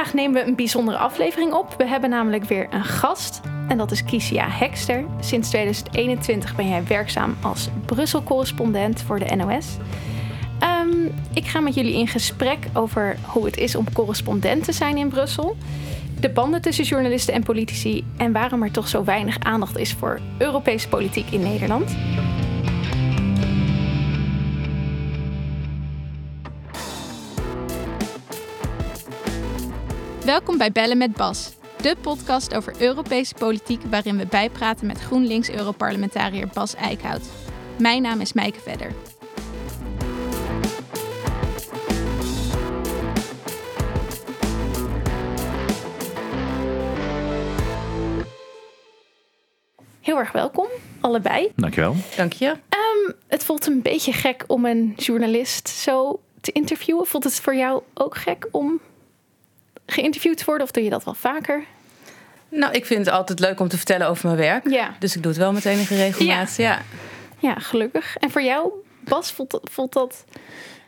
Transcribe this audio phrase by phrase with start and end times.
[0.00, 1.74] Vandaag nemen we een bijzondere aflevering op.
[1.78, 3.40] We hebben namelijk weer een gast.
[3.68, 5.04] En dat is Kisia Hekster.
[5.20, 9.76] Sinds 2021 ben jij werkzaam als Brussel-correspondent voor de NOS.
[10.58, 14.96] Ehm, ik ga met jullie in gesprek over hoe het is om correspondent te zijn
[14.96, 15.56] in Brussel.
[16.20, 18.04] De banden tussen journalisten en politici.
[18.16, 21.96] En waarom er toch zo weinig aandacht is voor Europese politiek in Nederland.
[30.30, 36.48] Welkom bij Bellen met Bas, de podcast over Europese politiek waarin we bijpraten met GroenLinks-Europarlementariër
[36.52, 37.20] Bas Eickhout.
[37.78, 38.92] Mijn naam is Mijke Vedder.
[50.00, 50.66] Heel erg welkom,
[51.00, 51.52] allebei.
[51.56, 51.94] Dankjewel.
[52.16, 52.48] Dank je.
[52.48, 57.06] Um, het voelt een beetje gek om een journalist zo te interviewen.
[57.06, 58.80] Voelt het voor jou ook gek om
[59.90, 61.64] geïnterviewd te worden of doe je dat wel vaker?
[62.48, 64.68] Nou, ik vind het altijd leuk om te vertellen over mijn werk.
[64.68, 64.94] Ja.
[64.98, 66.56] Dus ik doe het wel met enige regelmaat.
[66.56, 66.82] Ja, ja.
[67.38, 68.16] ja gelukkig.
[68.16, 70.24] En voor jou, Bas, voelt dat, voelt dat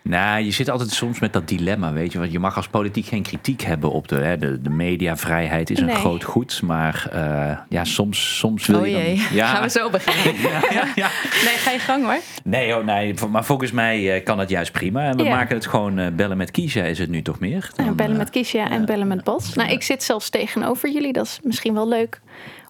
[0.03, 2.19] nou, je zit altijd soms met dat dilemma, weet je.
[2.19, 5.79] Want je mag als politiek geen kritiek hebben op de, hè, de, de mediavrijheid is
[5.79, 6.63] een groot goed.
[6.63, 9.47] Maar uh, ja, soms, soms wil oh je dan, ja.
[9.47, 10.41] Gaan we zo beginnen?
[10.95, 11.11] ja,
[11.45, 12.21] Nee, ga je gang hoor.
[12.45, 15.03] Nee, oh, nee maar volgens mij uh, kan het juist prima.
[15.03, 17.71] En we maken het gewoon uh, bellen met Kiesja is het nu toch meer?
[17.75, 19.55] Dan, bellen met Kiesja en bellen met Bas.
[19.55, 21.13] Nou, ik zit zelfs tegenover jullie.
[21.13, 22.21] Dat is misschien wel leuk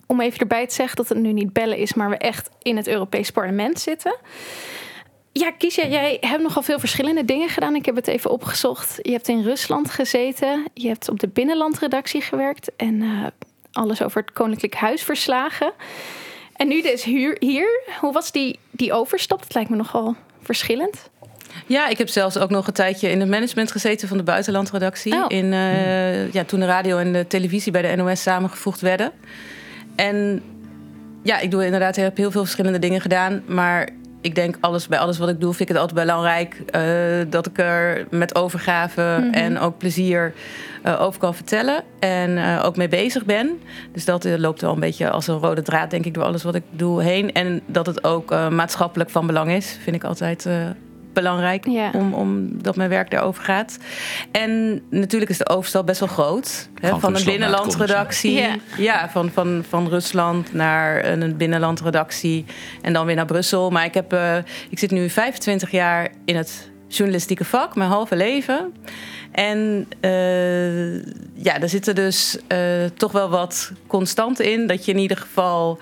[0.06, 2.77] om even erbij te zeggen dat het nu niet bellen is, maar we echt in
[2.77, 4.16] het Europees Parlement zitten.
[5.33, 7.75] Ja, Kiesja, jij hebt nogal veel verschillende dingen gedaan.
[7.75, 8.98] Ik heb het even opgezocht.
[9.02, 10.66] Je hebt in Rusland gezeten.
[10.75, 12.70] Je hebt op de binnenlandredactie gewerkt.
[12.77, 13.27] En uh,
[13.72, 15.72] alles over het Koninklijk Huis verslagen.
[16.56, 17.36] En nu dus hier.
[17.38, 17.83] hier.
[18.00, 19.38] Hoe was die, die overstap?
[19.42, 21.10] Dat lijkt me nogal verschillend.
[21.66, 25.14] Ja, ik heb zelfs ook nog een tijdje in het management gezeten van de buitenlandredactie.
[25.14, 25.25] Oh.
[25.28, 29.12] In, uh, ja, toen de radio en de televisie bij de NOS samengevoegd werden.
[29.94, 30.43] En
[31.22, 33.43] ja, ik doe inderdaad, heb heel veel verschillende dingen gedaan.
[33.47, 33.88] Maar
[34.22, 37.47] ik denk alles, bij alles wat ik doe, vind ik het altijd belangrijk uh, dat
[37.47, 39.33] ik er met overgave mm -hmm.
[39.33, 40.33] en ook plezier
[40.87, 41.83] uh, over kan vertellen.
[41.99, 43.61] En uh, ook mee bezig ben.
[43.93, 46.55] Dus dat loopt wel een beetje als een rode draad, denk ik, door alles wat
[46.55, 47.32] ik doe heen.
[47.32, 50.49] En dat het ook maatschappelijk van belang is, vind ik altijd
[51.12, 51.91] belangrijk ja.
[51.95, 53.78] om, om dat mijn werk daarover gaat.
[54.33, 56.69] En natuurlijk is de overstap best wel groot.
[56.81, 58.33] Hè, van, van een binnenlandredactie.
[58.33, 58.56] Ja.
[58.77, 62.45] ja, van, van, van Rusland naar een binnenlandredactie.
[62.83, 63.71] En dan weer naar Brussel.
[63.71, 64.37] Maar ik, heb, uh,
[64.69, 68.75] ik zit nu 25 jaar in het journalistieke vak, mijn halve leven.
[69.33, 70.94] En uh,
[71.34, 74.67] ja, daar zitten dus uh, toch wel wat constant in.
[74.67, 75.79] Dat je in ieder geval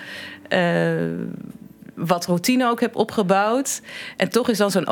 [2.07, 3.81] wat routine ook heb opgebouwd.
[4.17, 4.89] En toch is dan zo'n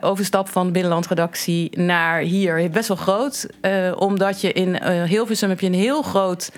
[0.00, 3.46] overstap van binnenlandredactie naar hier best wel groot.
[3.62, 6.50] Uh, omdat je in uh, Hilversum heb je een heel groot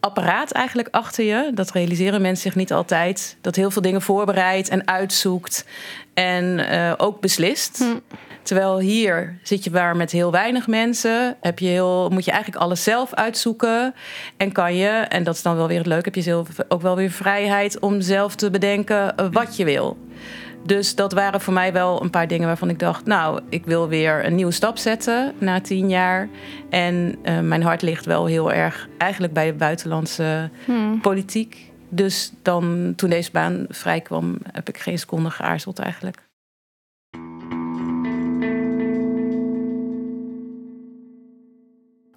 [0.00, 1.50] apparaat eigenlijk achter je.
[1.54, 3.36] Dat realiseren mensen zich niet altijd.
[3.40, 5.64] Dat heel veel dingen voorbereidt en uitzoekt.
[6.14, 7.78] En uh, ook beslist.
[7.78, 8.16] Hm.
[8.44, 11.36] Terwijl hier zit je waar met heel weinig mensen.
[11.40, 13.94] Heb je heel, moet je eigenlijk alles zelf uitzoeken.
[14.36, 16.82] En kan je, en dat is dan wel weer het leuke, heb je zelf ook
[16.82, 19.96] wel weer vrijheid om zelf te bedenken eh, wat je wil.
[20.64, 23.88] Dus dat waren voor mij wel een paar dingen waarvan ik dacht, nou, ik wil
[23.88, 26.28] weer een nieuwe stap zetten na tien jaar.
[26.70, 31.00] En uh, mijn hart ligt wel heel erg eigenlijk bij de buitenlandse hmm.
[31.00, 31.72] politiek.
[31.88, 36.22] Dus dan, toen deze baan vrij kwam, heb ik geen seconde geaarzeld eigenlijk.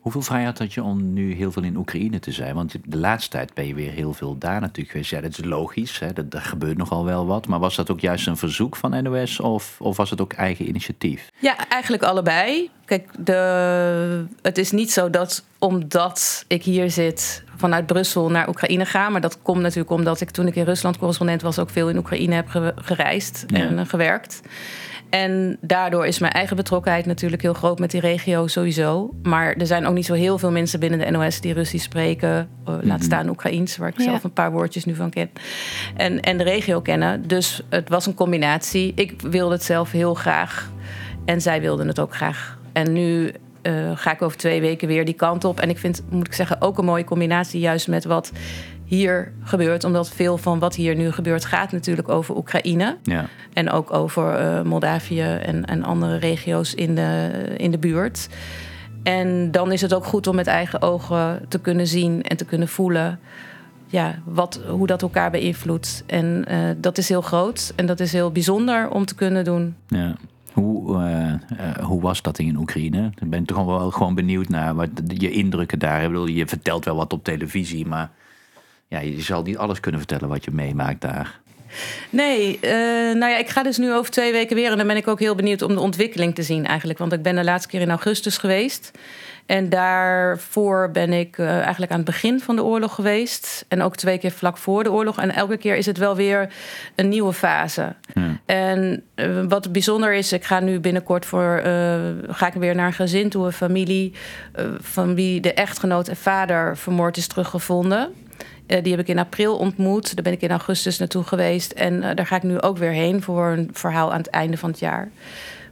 [0.08, 2.56] Hoeveel vrijheid had je om nu heel veel in Oekraïne te zijn?
[2.56, 5.10] Want de laatste tijd ben je weer heel veel daar natuurlijk geweest.
[5.10, 6.14] Ja, dat is logisch, hè?
[6.14, 7.48] Dat, er gebeurt nogal wel wat.
[7.48, 10.68] Maar was dat ook juist een verzoek van NOS of, of was het ook eigen
[10.68, 11.32] initiatief?
[11.40, 12.70] Ja, eigenlijk allebei.
[12.86, 18.86] Kijk, de, het is niet zo dat omdat ik hier zit vanuit Brussel naar Oekraïne
[18.86, 19.10] ga.
[19.10, 21.60] Maar dat komt natuurlijk omdat ik toen ik in Rusland correspondent was...
[21.60, 24.42] ook veel in Oekraïne heb gereisd en gewerkt.
[25.10, 29.14] En daardoor is mijn eigen betrokkenheid natuurlijk heel groot met die regio sowieso.
[29.24, 32.50] Maar er zijn ook niet zo heel veel mensen binnen de NOS die Russisch spreken.
[32.66, 33.02] Laat mhm.
[33.02, 34.04] staan Oekraïens, waar ik ja.
[34.04, 35.30] zelf een paar woordjes nu van ken.
[35.96, 37.28] En, en de regio kennen.
[37.28, 38.92] Dus het was een combinatie.
[38.96, 40.72] Ik wilde het zelf heel graag.
[41.26, 42.58] En zij wilden het ook graag.
[42.74, 43.32] En nu
[43.64, 45.60] uh, ga ik over twee weken weer die kant op.
[45.60, 48.32] En ik vind, moet ik zeggen, ook een mooie combinatie, juist met wat
[48.88, 49.84] hier gebeurt.
[49.84, 52.98] Omdat veel van wat hier nu gebeurt gaat natuurlijk over Oekraïne.
[53.04, 53.26] Ja.
[53.54, 58.30] En ook over uh, Moldavië en, en andere regio's in de, in de buurt.
[59.04, 62.46] En dan is het ook goed om met eigen ogen te kunnen zien en te
[62.46, 63.20] kunnen voelen.
[63.86, 66.04] Ja, wat, hoe dat elkaar beïnvloedt.
[66.06, 69.76] En uh, dat is heel groot en dat is heel bijzonder om te kunnen doen.
[69.88, 70.16] Ja.
[70.54, 73.12] Hoe, uh, hoe was dat in Oekraïne?
[73.20, 76.02] Ik ben toch wel gewoon benieuwd naar wat je indrukken daar.
[76.02, 78.10] Ik bedoel, je vertelt wel wat op televisie, maar
[78.88, 81.40] ja, je zal niet alles kunnen vertellen wat je meemaakt daar.
[82.10, 82.72] Nee, uh,
[83.16, 84.72] nou ja, ik ga dus nu over twee weken weer.
[84.72, 87.00] En dan ben ik ook heel benieuwd om de ontwikkeling te zien eigenlijk.
[87.00, 88.92] Want ik ben de laatste keer in augustus geweest.
[89.46, 93.66] En daarvoor ben ik uh, eigenlijk aan het begin van de oorlog geweest.
[93.68, 95.18] En ook twee keer vlak voor de oorlog.
[95.18, 96.54] En elke keer is het wel weer
[96.96, 97.96] een nieuwe fase.
[98.46, 101.62] En uh, wat bijzonder is, ik ga nu binnenkort voor.
[102.28, 104.14] Ga ik weer naar een gezin toe, een familie.
[104.80, 108.14] van wie de echtgenoot en vader vermoord is teruggevonden.
[108.68, 110.16] Die heb ik in april ontmoet.
[110.16, 111.72] Daar ben ik in augustus naartoe geweest.
[111.72, 114.70] En daar ga ik nu ook weer heen voor een verhaal aan het einde van
[114.70, 115.10] het jaar.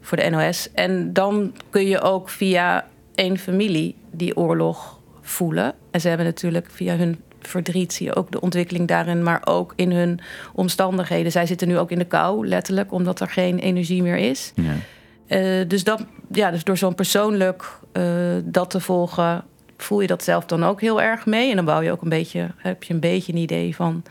[0.01, 0.69] Voor de NOS.
[0.74, 5.74] En dan kun je ook via één familie die oorlog voelen.
[5.92, 9.74] En ze hebben natuurlijk via hun verdriet zie je ook de ontwikkeling daarin, maar ook
[9.75, 10.19] in hun
[10.53, 11.31] omstandigheden.
[11.31, 14.51] Zij zitten nu ook in de kou, letterlijk, omdat er geen energie meer is.
[14.56, 14.74] Ja.
[15.27, 17.80] Uh, dus, dat, ja, dus door zo'n persoonlijk
[18.44, 19.44] dat te volgen,
[19.77, 21.50] voel je dat zelf dan ook heel erg mee.
[21.50, 24.04] En dan bouw je ook een beetje, heb je een beetje een idee van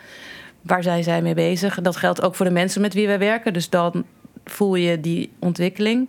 [0.62, 1.81] waar zijn zij mee bezig.
[1.81, 3.52] Dat geldt ook voor de mensen met wie wij werken.
[3.52, 4.05] Dus dan
[4.44, 6.08] voel je die ontwikkeling.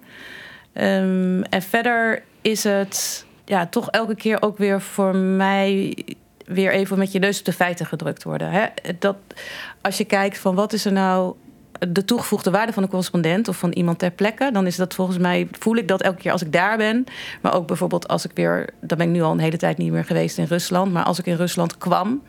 [0.73, 5.97] Um, en verder is het ja, toch elke keer ook weer voor mij
[6.45, 8.51] weer even met je neus op de feiten gedrukt worden.
[8.51, 8.65] Hè?
[8.99, 9.15] Dat,
[9.81, 11.35] als je kijkt van wat is er nou
[11.91, 15.17] de toegevoegde waarde van een correspondent of van iemand ter plekke, dan is dat volgens
[15.17, 17.03] mij, voel ik dat elke keer als ik daar ben.
[17.41, 19.91] Maar ook bijvoorbeeld als ik weer, dan ben ik nu al een hele tijd niet
[19.91, 22.21] meer geweest in Rusland, maar als ik in Rusland kwam,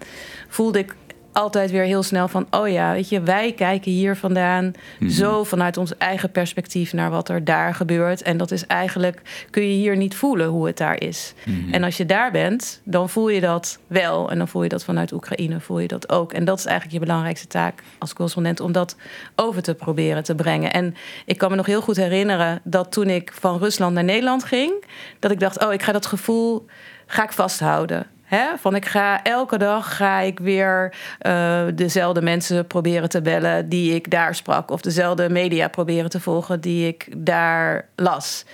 [0.48, 0.94] voelde ik
[1.36, 5.10] altijd weer heel snel van: oh ja, weet je, wij kijken hier vandaan mhm.
[5.10, 8.22] zo vanuit ons eigen perspectief naar wat er daar gebeurt.
[8.22, 11.34] En dat is eigenlijk, kun je hier niet voelen hoe het daar is.
[11.44, 11.74] Mhm.
[11.74, 14.30] En als je daar bent, dan voel je dat wel.
[14.30, 16.32] En dan voel je dat vanuit Oekraïne, voel je dat ook.
[16.32, 18.96] En dat is eigenlijk je belangrijkste taak als correspondent, om dat
[19.34, 20.72] over te proberen te brengen.
[20.72, 20.94] En
[21.24, 24.84] ik kan me nog heel goed herinneren dat toen ik van Rusland naar Nederland ging,
[25.18, 26.66] dat ik dacht: oh, ik ga dat gevoel
[27.06, 28.06] ga ik vasthouden.
[28.26, 33.68] He, van ik ga elke dag ga ik weer uh, dezelfde mensen proberen te bellen
[33.68, 34.70] die ik daar sprak.
[34.70, 38.44] Of dezelfde media proberen te volgen die ik daar las.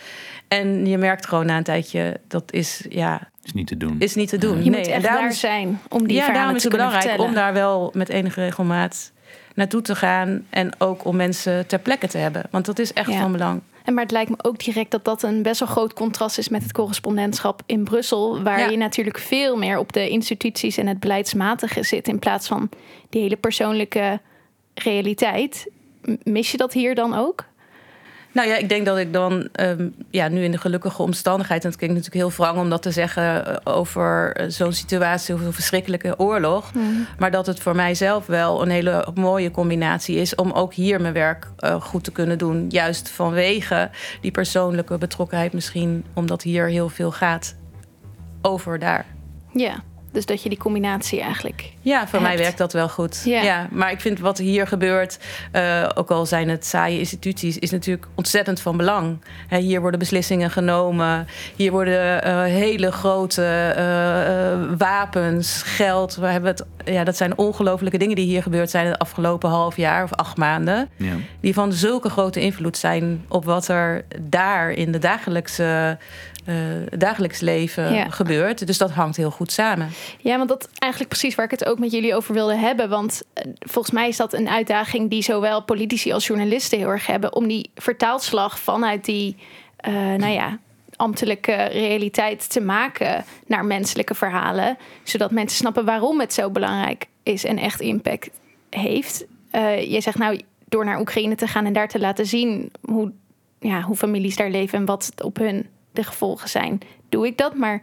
[0.48, 3.30] En je merkt gewoon na een tijdje, dat is ja.
[3.42, 3.96] Is niet te doen.
[3.98, 4.64] Is niet te doen.
[4.64, 7.28] Je nee, moet echt daarom, daar zijn om die ja, daarom is het belangrijk vertellen.
[7.28, 9.12] om daar wel met enige regelmaat
[9.54, 10.46] naartoe te gaan.
[10.50, 12.42] En ook om mensen ter plekke te hebben.
[12.50, 13.20] Want dat is echt ja.
[13.20, 13.60] van belang.
[13.84, 16.48] En maar het lijkt me ook direct dat dat een best wel groot contrast is
[16.48, 21.00] met het correspondentschap in Brussel, waar je natuurlijk veel meer op de instituties en het
[21.00, 22.68] beleidsmatige zit in plaats van
[23.10, 24.20] die hele persoonlijke
[24.74, 25.70] realiteit.
[26.22, 27.44] Mis je dat hier dan ook?
[28.32, 31.68] Nou ja, ik denk dat ik dan um, ja, nu in de gelukkige omstandigheid, en
[31.68, 35.40] het klinkt natuurlijk heel wrang om dat te zeggen eh, over eh, zo'n situatie of
[35.40, 37.06] een verschrikkelijke oorlog, mm.
[37.18, 41.14] maar dat het voor mijzelf wel een hele mooie combinatie is om ook hier mijn
[41.14, 42.66] werk uh, goed te kunnen doen.
[42.68, 43.90] Juist vanwege
[44.20, 47.56] die persoonlijke betrokkenheid, misschien omdat hier heel veel gaat
[48.42, 49.06] over daar.
[49.52, 49.82] Ja.
[50.12, 51.72] Dus dat je die combinatie eigenlijk.
[51.80, 53.22] Ja, voor mij werkt dat wel goed.
[53.24, 53.68] Ja.
[53.70, 55.18] maar ik vind wat hier gebeurt,
[55.52, 59.18] uh, ook al zijn het saaie instituties, is natuurlijk ontzettend van belang.
[59.48, 61.26] hier worden beslissingen genomen.
[61.56, 66.16] Hier worden uh, hele grote uh, wapens, geld.
[66.16, 69.76] We hebben het, ja, dat zijn ongelofelijke dingen die hier gebeurd zijn de afgelopen half
[69.76, 70.88] jaar of acht maanden.
[70.96, 71.14] Ja.
[71.40, 75.98] Die van zulke grote invloed zijn op wat er daar in de dagelijkse
[76.46, 76.54] uh,
[76.98, 78.66] dagelijks leven gebeurt.
[78.66, 79.90] Dus dat hangt heel goed samen.
[80.18, 82.88] Ja, want dat is eigenlijk precies waar ik het ook met jullie over wilde hebben.
[82.88, 87.06] Want uh, volgens mij is dat een uitdaging die zowel politici als journalisten heel erg
[87.06, 87.34] hebben.
[87.34, 89.36] Om die vertaalslag vanuit die,
[89.88, 90.58] uh, nou ja,
[90.96, 94.76] ambtelijke realiteit te maken naar menselijke verhalen.
[95.02, 98.30] Zodat mensen snappen waarom het zo belangrijk is en echt impact
[98.70, 99.24] heeft.
[99.88, 103.12] je zegt nou, door naar Oekraïne te gaan en daar te laten zien hoe,
[103.58, 107.54] ja, hoe families daar leven en wat op hun de gevolgen zijn, doe ik dat.
[107.54, 107.82] Maar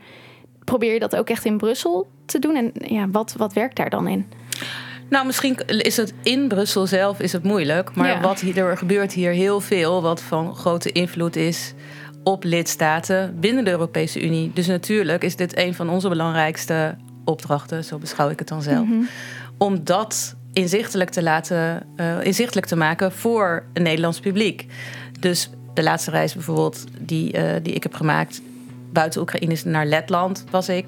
[0.63, 2.55] probeer je dat ook echt in Brussel te doen?
[2.55, 4.27] En ja, wat, wat werkt daar dan in?
[5.09, 7.95] Nou, misschien is het in Brussel zelf is het moeilijk.
[7.95, 11.73] Maar wat hier, er gebeurt hier heel veel, wat van grote invloed is
[12.23, 14.51] op lidstaten binnen de Europese Unie.
[14.53, 18.87] Dus natuurlijk is dit een van onze belangrijkste opdrachten, zo beschouw ik het dan zelf.
[18.87, 19.01] Mhm.
[19.57, 24.65] Om dat inzichtelijk te laten, uh, inzichtelijk te maken voor een Nederlands publiek.
[25.19, 28.41] Dus de laatste reis bijvoorbeeld die, uh, die ik heb gemaakt
[28.91, 30.85] buiten Oekraïne naar Letland was ik.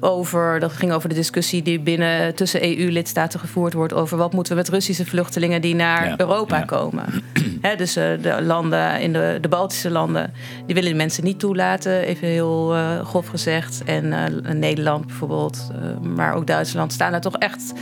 [0.00, 4.52] Over, dat ging over de discussie die binnen tussen EU-lidstaten gevoerd wordt over wat moeten
[4.52, 7.04] we met Russische vluchtelingen die naar Europa komen.
[7.76, 10.32] dus uh, de landen in de, de Baltische landen,
[10.66, 13.82] die willen de mensen niet toelaten, even heel uh, grof gezegd.
[13.84, 15.70] En Nederland bijvoorbeeld,
[16.02, 17.72] maar ook Duitsland staan daar toch echt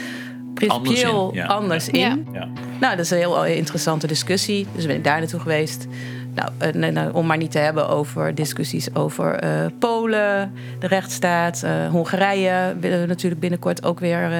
[0.54, 2.26] principieel anders in.
[2.32, 2.48] Ja.
[2.80, 4.66] Nou, dat is een heel interessante discussie.
[4.74, 5.86] Dus ben ik daar naartoe geweest.
[6.34, 11.62] Nou, uh, nou, om maar niet te hebben over discussies over uh, Polen, de rechtsstaat,
[11.64, 14.30] uh, Hongarije willen we natuurlijk binnenkort ook weer,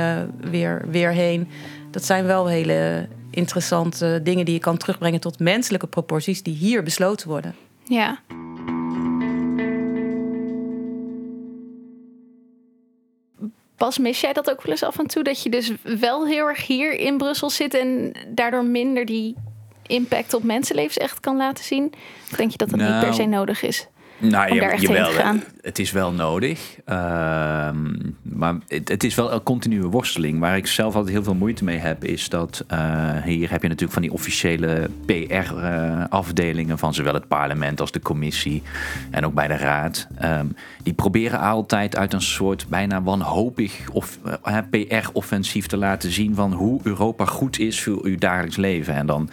[0.51, 1.49] weer, weer heen.
[1.91, 6.83] Dat zijn wel hele interessante dingen die je kan terugbrengen tot menselijke proporties die hier
[6.83, 7.55] besloten worden.
[7.85, 8.19] Ja.
[13.79, 15.23] Pas mis jij dat ook wel eens af en toe?
[15.23, 19.37] Dat je dus wel heel erg hier in Brussel zit en daardoor minder die
[19.87, 21.93] impact op mensenlevens echt kan laten zien?
[22.31, 23.87] Of denk je dat dat niet per nou, se nodig is?
[24.19, 26.77] Nou, je, jawel, het is wel nodig.
[26.85, 27.87] Ehm,
[28.23, 30.41] maar het, het, is wel een continue worsteling.
[30.41, 32.79] Waar ik zelf altijd heel veel moeite mee heb, is dat uh,
[33.23, 38.01] hier heb je natuurlijk van die officiële PR-afdelingen uh, van zowel het parlement als de
[38.01, 38.63] commissie
[39.11, 40.07] en ook bij de raad.
[40.25, 46.35] Um, die proberen altijd uit een soort bijna wanhopig of eh, PR-offensief te laten zien
[46.35, 48.95] van hoe Europa goed is voor uw dagelijks leven.
[48.95, 49.31] En dan,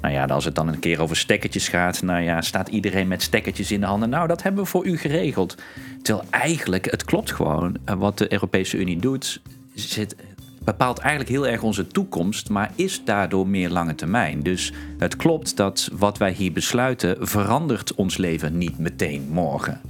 [0.00, 3.22] nou ja, als het dan een keer over stekkertjes gaat, nou ja, staat iedereen met
[3.22, 4.08] stekkertjes in de handen.
[4.08, 5.56] Nou, dat hebben we voor u geregeld.
[6.02, 9.40] Terwijl eigenlijk, het klopt gewoon, eh, wat de Europese Unie doet,
[9.74, 10.16] zit,
[10.64, 14.42] bepaalt eigenlijk heel erg onze toekomst, maar is daardoor meer lange termijn.
[14.42, 19.80] Dus het klopt dat wat wij hier besluiten verandert ons leven niet meteen morgen.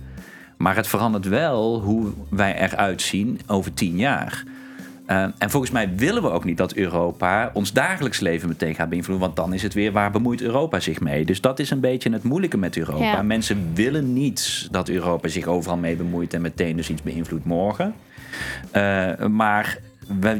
[0.57, 4.45] Maar het verandert wel hoe wij eruit zien over tien jaar.
[5.11, 8.89] Uh, en volgens mij willen we ook niet dat Europa ons dagelijks leven meteen gaat
[8.89, 9.25] beïnvloeden.
[9.25, 11.25] Want dan is het weer waar bemoeit Europa zich mee.
[11.25, 13.23] Dus dat is een beetje het moeilijke met Europa.
[13.23, 17.95] Mensen willen niet dat Europa zich overal mee bemoeit en meteen dus iets beïnvloedt morgen.
[18.77, 19.79] Uh, maar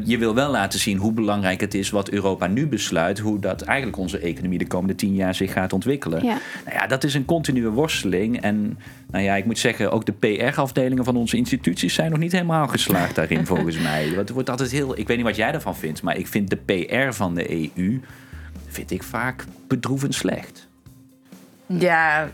[0.03, 3.61] je wil wel laten zien hoe belangrijk het is wat Europa nu besluit, hoe dat
[3.61, 6.23] eigenlijk onze economie de komende tien jaar zich gaat ontwikkelen.
[6.23, 6.37] Ja.
[6.65, 8.41] Nou ja, dat is een continue worsteling.
[8.41, 8.79] En
[9.11, 12.67] nou ja, ik moet zeggen, ook de PR-afdelingen van onze instituties zijn nog niet helemaal
[12.67, 14.07] geslaagd daarin, volgens mij.
[14.07, 14.97] Het wordt altijd heel.
[14.97, 17.99] Ik weet niet wat jij ervan vindt, maar ik vind de PR van de EU
[18.67, 20.67] vind ik vaak bedroevend slecht.
[21.65, 22.29] Ja,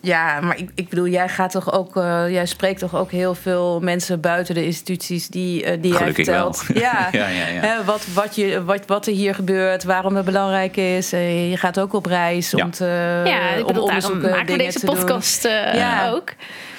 [0.00, 3.34] ja, maar ik, ik bedoel, jij gaat toch ook, uh, jij spreekt toch ook heel
[3.34, 6.64] veel mensen buiten de instituties die, uh, die jij vertelt.
[6.74, 7.60] Ja, ja, ja, ja.
[7.60, 11.12] Hè, wat, wat, je, wat, wat er hier gebeurt, waarom het belangrijk is.
[11.12, 14.62] Uh, je gaat ook op reis om te ja, ik bedoel, om onderzoeken, maken we
[14.62, 16.10] deze podcast ja.
[16.10, 16.32] ook.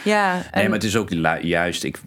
[0.04, 0.42] Ja, en...
[0.54, 1.10] nee, maar het is ook
[1.42, 1.84] juist.
[1.84, 2.00] Ik,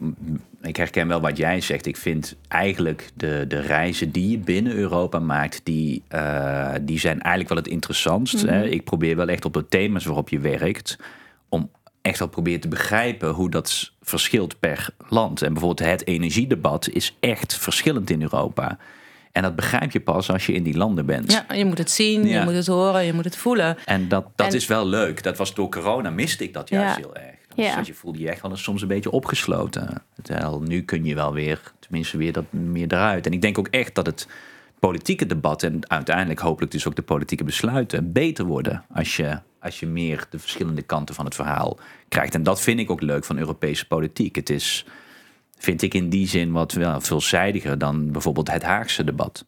[0.66, 1.87] ik herken wel wat jij zegt.
[1.87, 7.21] Ik vind eigenlijk de, de reizen die je binnen Europa maakt, die, uh, die zijn
[7.21, 8.42] eigenlijk wel het interessantst.
[8.42, 8.59] hè?
[8.59, 8.73] Mhm.
[8.73, 10.99] Ik probeer wel echt op de thema's waarop je werkt,
[11.49, 11.71] om
[12.02, 15.42] echt wel proberen te begrijpen hoe dat verschilt per land.
[15.42, 18.78] En bijvoorbeeld het energiedebat is echt verschillend in Europa.
[19.33, 21.33] En dat begrijp je pas als je in die landen bent.
[21.33, 23.76] Ja, je moet het zien, je moet het horen, je moet het voelen.
[23.85, 25.23] En dat, dat is wel leuk.
[25.23, 27.34] Dat was door corona miste ik dat juist heel erg.
[27.54, 27.76] Ja.
[27.76, 30.02] Dus je voelde je echt wel eens soms een beetje opgesloten.
[30.23, 33.26] Terwijl nu kun je wel weer, tenminste weer dat meer eruit.
[33.26, 34.28] En ik denk ook echt dat het
[34.78, 39.80] politieke debat en uiteindelijk hopelijk dus ook de politieke besluiten beter worden als je, als
[39.80, 42.34] je meer de verschillende kanten van het verhaal krijgt.
[42.34, 44.37] En dat vind ik ook leuk van Europese politiek.
[44.37, 44.87] Het is,
[45.58, 49.44] vind ik in die zin wat wel veelzijdiger dan bijvoorbeeld het Haagse debat.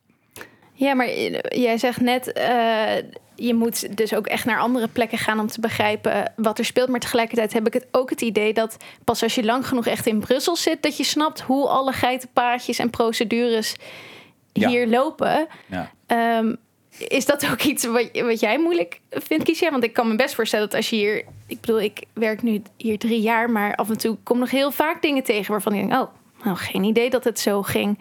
[0.72, 1.08] Ja, maar
[1.48, 5.60] jij zegt net, uh, je moet dus ook echt naar andere plekken gaan om te
[5.60, 6.88] begrijpen wat er speelt.
[6.88, 10.06] Maar tegelijkertijd heb ik het ook het idee dat pas als je lang genoeg echt
[10.06, 13.74] in Brussel zit, dat je snapt hoe alle geitenpaadjes en procedures
[14.52, 15.46] hier lopen.
[15.66, 15.90] Ja.
[16.06, 16.54] Ehm,
[17.08, 19.70] is dat ook iets wat, wat jij moeilijk vindt, Kiesja?
[19.70, 21.24] Want ik kan me best voorstellen dat als je hier...
[21.46, 23.50] Ik bedoel, ik werk nu hier drie jaar...
[23.50, 26.02] maar af en toe kom nog heel vaak dingen tegen waarvan ik denk...
[26.02, 26.08] oh,
[26.44, 27.98] nou, geen idee dat het zo ging.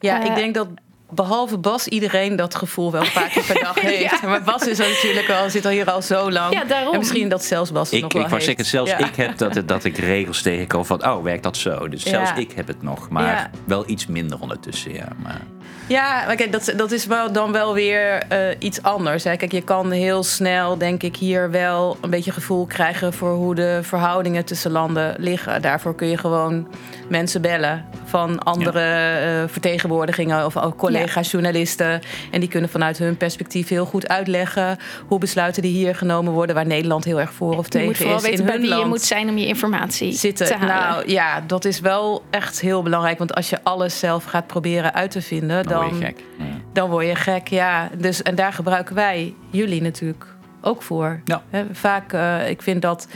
[0.00, 0.68] Ja, ik eh, denk dat
[1.14, 4.22] behalve Bas iedereen dat gevoel wel een paar keer per dag heeft.
[4.22, 6.52] Maar Bas is natuurlijk al, zit al hier al zo lang.
[6.54, 6.92] Ja, daarom.
[6.92, 8.44] En misschien dat zelfs Bas ik, nog wel ik heeft.
[8.44, 11.06] Zeggen, zelfs ik heb dat, dat ik regels tegenkom van...
[11.06, 11.88] oh, werkt dat zo?
[11.88, 13.08] Dus zelfs ik heb het nog.
[13.08, 15.08] Maar wel iets minder ondertussen, ja.
[15.22, 15.40] Maar...
[15.86, 19.24] Ja, maar kijk, dat, dat is wel dan wel weer uh, iets anders.
[19.24, 19.36] Hè.
[19.36, 23.54] Kijk, je kan heel snel, denk ik, hier wel een beetje gevoel krijgen voor hoe
[23.54, 25.62] de verhoudingen tussen landen liggen.
[25.62, 26.68] Daarvoor kun je gewoon
[27.08, 29.42] mensen bellen van andere ja.
[29.42, 32.00] uh, vertegenwoordigingen of ook collega-journalisten.
[32.30, 36.54] En die kunnen vanuit hun perspectief heel goed uitleggen hoe besluiten die hier genomen worden,
[36.54, 37.98] waar Nederland heel erg voor of tegen is.
[37.98, 40.46] Je moet weten in bij wie je moet zijn om je informatie zitten.
[40.46, 40.74] te halen.
[40.76, 43.18] Nou ja, dat is wel echt heel belangrijk.
[43.18, 46.24] Want als je alles zelf gaat proberen uit te vinden, dan, dan word je gek.
[46.38, 46.44] Ja.
[46.72, 47.90] Dan word je gek, ja.
[47.98, 50.26] Dus, en daar gebruiken wij jullie natuurlijk
[50.60, 51.20] ook voor.
[51.24, 51.42] Ja.
[51.72, 53.08] vaak, uh, ik vind dat,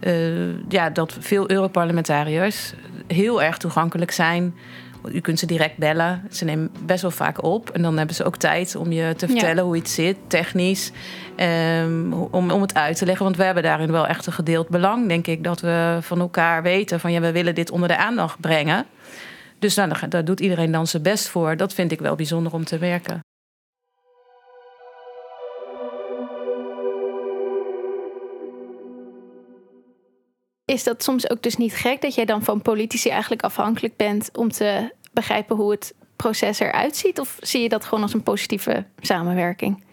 [0.00, 2.74] uh, ja, dat veel Europarlementariërs
[3.06, 4.54] heel erg toegankelijk zijn.
[5.12, 6.22] U kunt ze direct bellen.
[6.30, 7.70] Ze nemen best wel vaak op.
[7.70, 10.92] En dan hebben ze ook tijd om je te vertellen hoe iets zit, technisch.
[11.80, 13.24] Um, om, om het uit te leggen.
[13.24, 15.44] Want we hebben daarin wel echt een gedeeld belang, denk ik.
[15.44, 18.86] Dat we van elkaar weten van ja, we willen dit onder de aandacht brengen.
[19.66, 21.56] Dus nou, daar doet iedereen dan zijn best voor.
[21.56, 23.20] Dat vind ik wel bijzonder om te werken.
[30.64, 34.30] Is dat soms ook dus niet gek dat jij dan van politici eigenlijk afhankelijk bent
[34.36, 37.20] om te begrijpen hoe het proces eruit ziet?
[37.20, 39.85] Of zie je dat gewoon als een positieve samenwerking?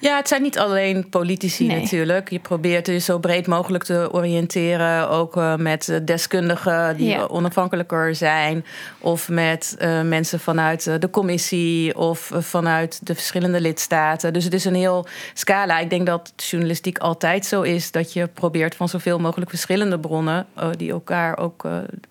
[0.00, 2.30] Ja, het zijn niet alleen politici natuurlijk.
[2.30, 5.08] Je probeert je zo breed mogelijk te oriënteren.
[5.08, 8.64] Ook uh, met deskundigen die onafhankelijker zijn.
[8.98, 14.32] Of met uh, mensen vanuit eh, de commissie of vanuit de verschillende lidstaten.
[14.32, 15.78] Dus het is een heel scala.
[15.78, 17.90] Ik denk dat journalistiek altijd zo is.
[17.90, 20.46] Dat je probeert van zoveel mogelijk verschillende bronnen.
[20.76, 21.68] die elkaar ook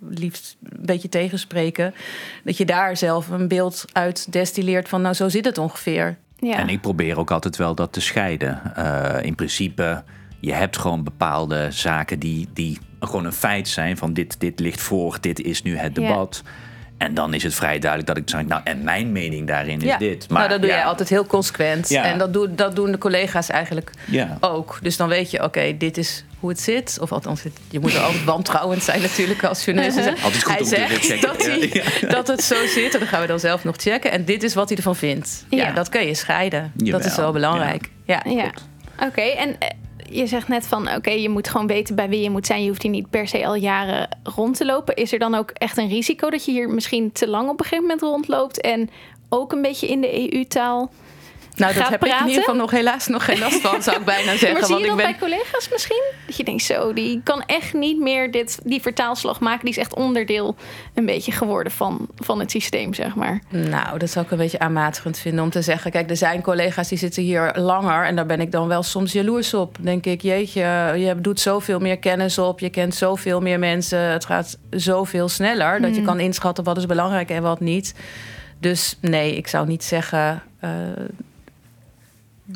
[0.09, 1.93] liefst een beetje tegenspreken.
[2.43, 6.17] Dat je daar zelf een beeld uit destilleert van nou zo zit het ongeveer.
[6.39, 6.57] Ja.
[6.57, 8.61] En ik probeer ook altijd wel dat te scheiden.
[8.77, 10.03] Uh, in principe,
[10.39, 13.97] je hebt gewoon bepaalde zaken die, die gewoon een feit zijn.
[13.97, 16.43] Van dit, dit ligt voor, dit is nu het debat.
[16.99, 19.97] En dan is het vrij duidelijk dat ik zeg, nou, en mijn mening daarin is
[19.97, 20.29] dit.
[20.29, 21.91] Maar nou, dat doe jij altijd heel consequent.
[21.91, 23.91] En dat, doen dat doen de collega's eigenlijk
[24.39, 24.79] ook.
[24.81, 26.97] Dus dan weet je, oké, dit is hoe het zit.
[27.01, 29.97] Of althans, je moet er altijd wantrouwend zijn natuurlijk als journalist.
[30.23, 32.93] Altijd goed hij om zegt te dat, hij, dat het zo zit.
[32.93, 34.11] En dan gaan we dan zelf nog checken.
[34.11, 35.45] En dit is wat hij ervan vindt.
[35.49, 36.71] Ja, dat kun je scheiden.
[36.75, 37.89] Dat is wel belangrijk.
[38.05, 38.51] Ja, ja.
[38.99, 39.69] Oké, en eh,
[40.11, 42.61] je zegt net van oké, je moet gewoon weten bij wie je moet zijn.
[42.61, 44.95] Je hoeft hier niet per se al jaren rond te lopen.
[44.95, 47.65] Is er dan ook echt een risico dat je hier misschien te lang op een
[47.65, 48.89] gegeven moment rondloopt en
[49.29, 50.91] ook een beetje in de EU-taal
[51.59, 52.17] nou, dat heb praten.
[52.17, 54.53] ik in ieder geval nog helaas nog geen last van, zou ik bijna zeggen.
[54.53, 55.05] maar zie je dat ben...
[55.05, 56.03] bij collega's misschien?
[56.25, 59.65] Dat je denkt, zo, die kan echt niet meer dit, die vertaalslag maken.
[59.65, 60.55] Die is echt onderdeel
[60.93, 63.41] een beetje geworden van, van het systeem, zeg maar.
[63.49, 65.91] Nou, dat zou ik een beetje aanmatigend vinden om te zeggen.
[65.91, 68.05] Kijk, er zijn collega's die zitten hier langer.
[68.05, 69.77] En daar ben ik dan wel soms jaloers op.
[69.79, 72.59] Denk ik, jeetje, je doet zoveel meer kennis op.
[72.59, 73.99] Je kent zoveel meer mensen.
[73.99, 75.81] Het gaat zoveel sneller.
[75.81, 76.07] Dat je mm.
[76.07, 77.93] kan inschatten wat is belangrijk en wat niet.
[78.59, 80.43] Dus nee, ik zou niet zeggen...
[80.63, 80.69] Uh,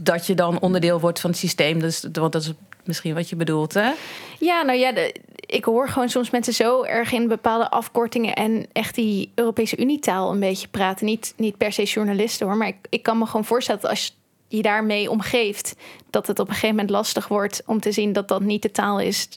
[0.01, 1.79] dat je dan onderdeel wordt van het systeem.
[1.79, 3.91] Dus, want dat is misschien wat je bedoelt, hè?
[4.39, 4.93] Ja, nou ja,
[5.35, 10.31] ik hoor gewoon soms mensen zo erg in bepaalde afkortingen en echt die Europese Unietaal
[10.31, 11.05] een beetje praten.
[11.05, 14.15] Niet, niet per se journalisten hoor, maar ik, ik kan me gewoon voorstellen dat als
[14.47, 15.75] je daarmee omgeeft,
[16.09, 18.71] dat het op een gegeven moment lastig wordt om te zien dat dat niet de
[18.71, 19.29] taal is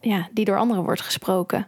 [0.00, 1.66] ja, die door anderen wordt gesproken.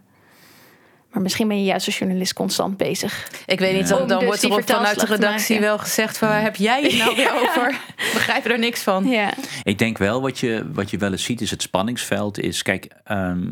[1.12, 3.31] Maar misschien ben je juist als journalist constant bezig.
[3.46, 6.29] Ik weet niet, dan, dan dus wordt er op vanuit de redactie wel gezegd van
[6.29, 7.81] waar heb jij het nou weer over?
[7.96, 9.09] Begrijpen er niks van.
[9.09, 9.33] Ja.
[9.62, 12.88] Ik denk wel wat je, wat je wel eens ziet is het spanningsveld is, kijk,
[13.05, 13.51] ehm,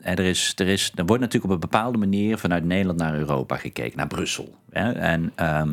[0.00, 3.56] er, is, er, is, er wordt natuurlijk op een bepaalde manier vanuit Nederland naar Europa
[3.56, 4.54] gekeken, naar Brussel.
[4.70, 4.92] Hè?
[4.92, 5.72] En ehm,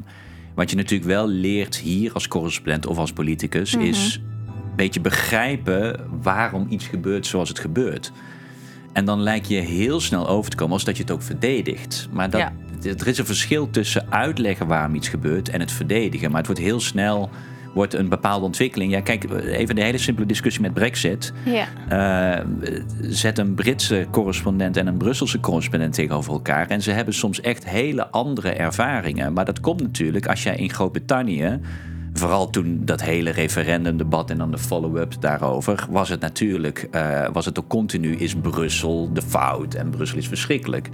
[0.56, 3.86] wat je natuurlijk wel leert hier als correspondent of als politicus, mhm.
[3.86, 8.12] is een beetje begrijpen waarom iets gebeurt zoals het gebeurt.
[8.94, 12.08] En dan lijkt je heel snel over te komen als dat je het ook verdedigt.
[12.12, 12.52] Maar dat,
[12.84, 16.30] er is een verschil tussen uitleggen waarom iets gebeurt en het verdedigen.
[16.30, 17.30] Maar het wordt heel snel
[17.74, 18.92] wordt een bepaalde ontwikkeling.
[18.92, 21.34] Ja, kijk, even de hele simpele discussie met Brexit.
[21.46, 22.38] Ja.
[22.40, 22.46] Uh,
[23.02, 26.68] zet een Britse correspondent en een Brusselse correspondent tegenover elkaar.
[26.68, 29.34] En ze hebben soms echt hele andere ervaringen.
[29.34, 31.60] Maar dat komt natuurlijk als jij in Groot-Brittannië
[32.22, 37.46] vooral toen dat hele referendumdebat en dan de follow-up daarover, was het natuurlijk, uh, was
[37.46, 40.90] het ook continu, is Brussel de fout en Brussel is verschrikkelijk.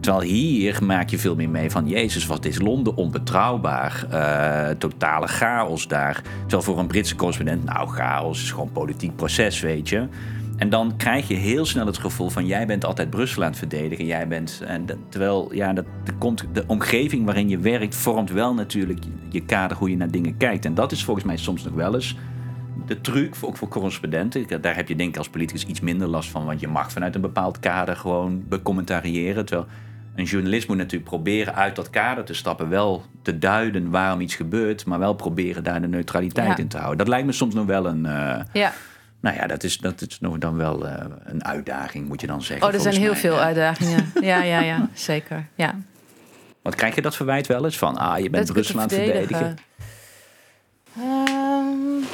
[0.00, 5.26] Terwijl hier maak je veel meer mee van, Jezus, wat is Londen onbetrouwbaar, uh, totale
[5.26, 6.22] chaos daar.
[6.40, 10.06] Terwijl voor een Britse correspondent, nou chaos is gewoon politiek proces, weet je.
[10.60, 13.58] En dan krijg je heel snel het gevoel van jij bent altijd Brussel aan het
[13.58, 14.04] verdedigen.
[14.04, 15.84] Jij bent, en terwijl ja, dat,
[16.18, 20.36] komt, de omgeving waarin je werkt vormt wel natuurlijk je kader hoe je naar dingen
[20.36, 20.64] kijkt.
[20.64, 22.16] En dat is volgens mij soms nog wel eens
[22.86, 24.60] de truc, ook voor correspondenten.
[24.60, 27.14] Daar heb je denk ik als politicus iets minder last van, want je mag vanuit
[27.14, 29.46] een bepaald kader gewoon becommentariëren.
[29.46, 29.68] Terwijl
[30.14, 34.34] een journalist moet natuurlijk proberen uit dat kader te stappen, wel te duiden waarom iets
[34.34, 36.98] gebeurt, maar wel proberen daar de neutraliteit in te houden.
[36.98, 38.04] Dat lijkt me soms nog wel een.
[38.04, 38.72] Uh, ja.
[39.20, 42.42] Nou ja, dat is, dat is nog dan wel uh, een uitdaging, moet je dan
[42.42, 42.66] zeggen.
[42.66, 44.12] Oh, er zijn heel veel uitdagingen.
[44.20, 45.46] Ja, ja, ja, zeker.
[45.54, 45.74] Ja.
[46.62, 49.08] Want krijg je dat verwijt wel eens van, ah, je bent dat Rusland aan het
[49.08, 49.56] verdedigen?
[50.98, 52.04] Um,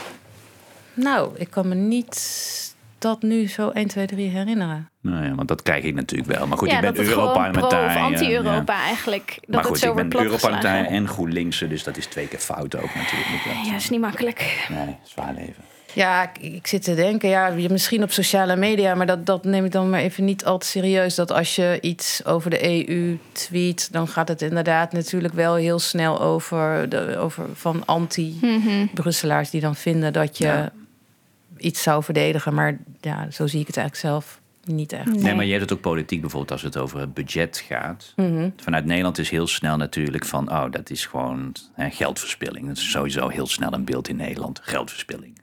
[0.95, 4.91] nou, ik kan me niet dat nu zo 1, 2, 3 herinneren.
[5.01, 6.47] Nou ja, want dat krijg ik natuurlijk wel.
[6.47, 8.03] Maar goed, ja, ik ben Europarlementariër.
[8.03, 8.83] anti-Europa ja.
[8.83, 9.39] eigenlijk.
[9.41, 12.39] Dat maar goed, het zo ik ben Europarlementariër en GroenLinkse, dus dat is twee keer
[12.39, 13.65] fout ook natuurlijk.
[13.65, 14.67] Ja, is niet makkelijk.
[14.69, 15.63] Nee, zwaar leven.
[15.97, 19.73] Ja, ik, zit te denken, ja, misschien op sociale media, maar dat, dat neem ik
[19.73, 21.15] dan maar even niet al te serieus.
[21.15, 25.79] Dat als je iets over de EU tweet, dan gaat het inderdaad natuurlijk wel heel
[25.79, 30.71] snel over, de, over van anti-Brusselaars die dan vinden dat je
[31.59, 32.55] iets zou verdedigen.
[32.55, 35.23] Maar ja, zo zie ik het eigenlijk zelf niet echt.
[35.23, 35.35] Nee.
[35.35, 38.13] maar je hebt het ook politiek bijvoorbeeld als het over het budget gaat.
[38.17, 38.51] Mhm.
[38.57, 42.67] Vanuit Nederland is heel snel natuurlijk van, oh, dat is gewoon hè, geldverspilling.
[42.67, 45.36] Dat is sowieso heel snel een beeld in Nederland, geldverspilling.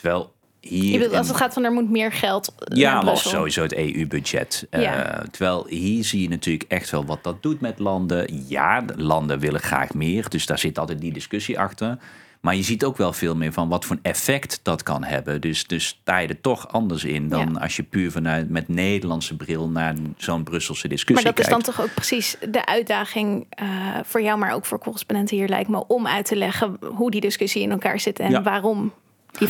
[0.00, 0.98] Terwijl hier...
[0.98, 4.66] Bedoelt, als het gaat van er moet meer geld Ja, sowieso het EU-budget.
[4.70, 5.18] Ja.
[5.18, 8.44] Uh, terwijl hier zie je natuurlijk echt wel wat dat doet met landen.
[8.48, 11.98] Ja, landen willen graag meer, dus daar zit altijd die discussie achter.
[12.40, 15.40] Maar je ziet ook wel veel meer van wat voor effect dat kan hebben.
[15.40, 19.36] Dus, dus sta je er toch anders in dan als je puur vanuit met Nederlandse
[19.36, 21.38] bril naar zo'n Brusselse discussie kijkt.
[21.38, 23.68] Maar dat is dan toch ook precies de uitdaging uh,
[24.04, 27.20] voor jou, maar ook voor correspondenten hier lijkt me, om uit te leggen hoe die
[27.20, 28.92] discussie in elkaar zit en waarom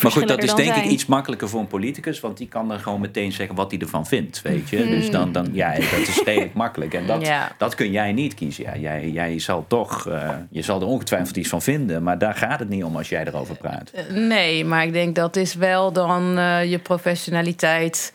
[0.02, 2.80] maar goed, dat is denk ik iets makkelijker voor een politicus, want die kan dan
[2.80, 4.76] gewoon meteen zeggen wat hij ervan vindt, weet je.
[4.76, 5.12] Dus hmm.
[5.12, 6.94] dan, dan ja, dat is redelijk makkelijk.
[6.94, 8.64] En dat, dat kun jij niet kiezen.
[8.64, 12.34] Ja, jij, jij zal toch, uh, je zal er ongetwijfeld iets van vinden, maar daar
[12.34, 13.90] gaat het niet om als jij erover praat.
[13.90, 18.12] Eh, nee, maar ik denk dat is wel dan uh, je professionaliteit,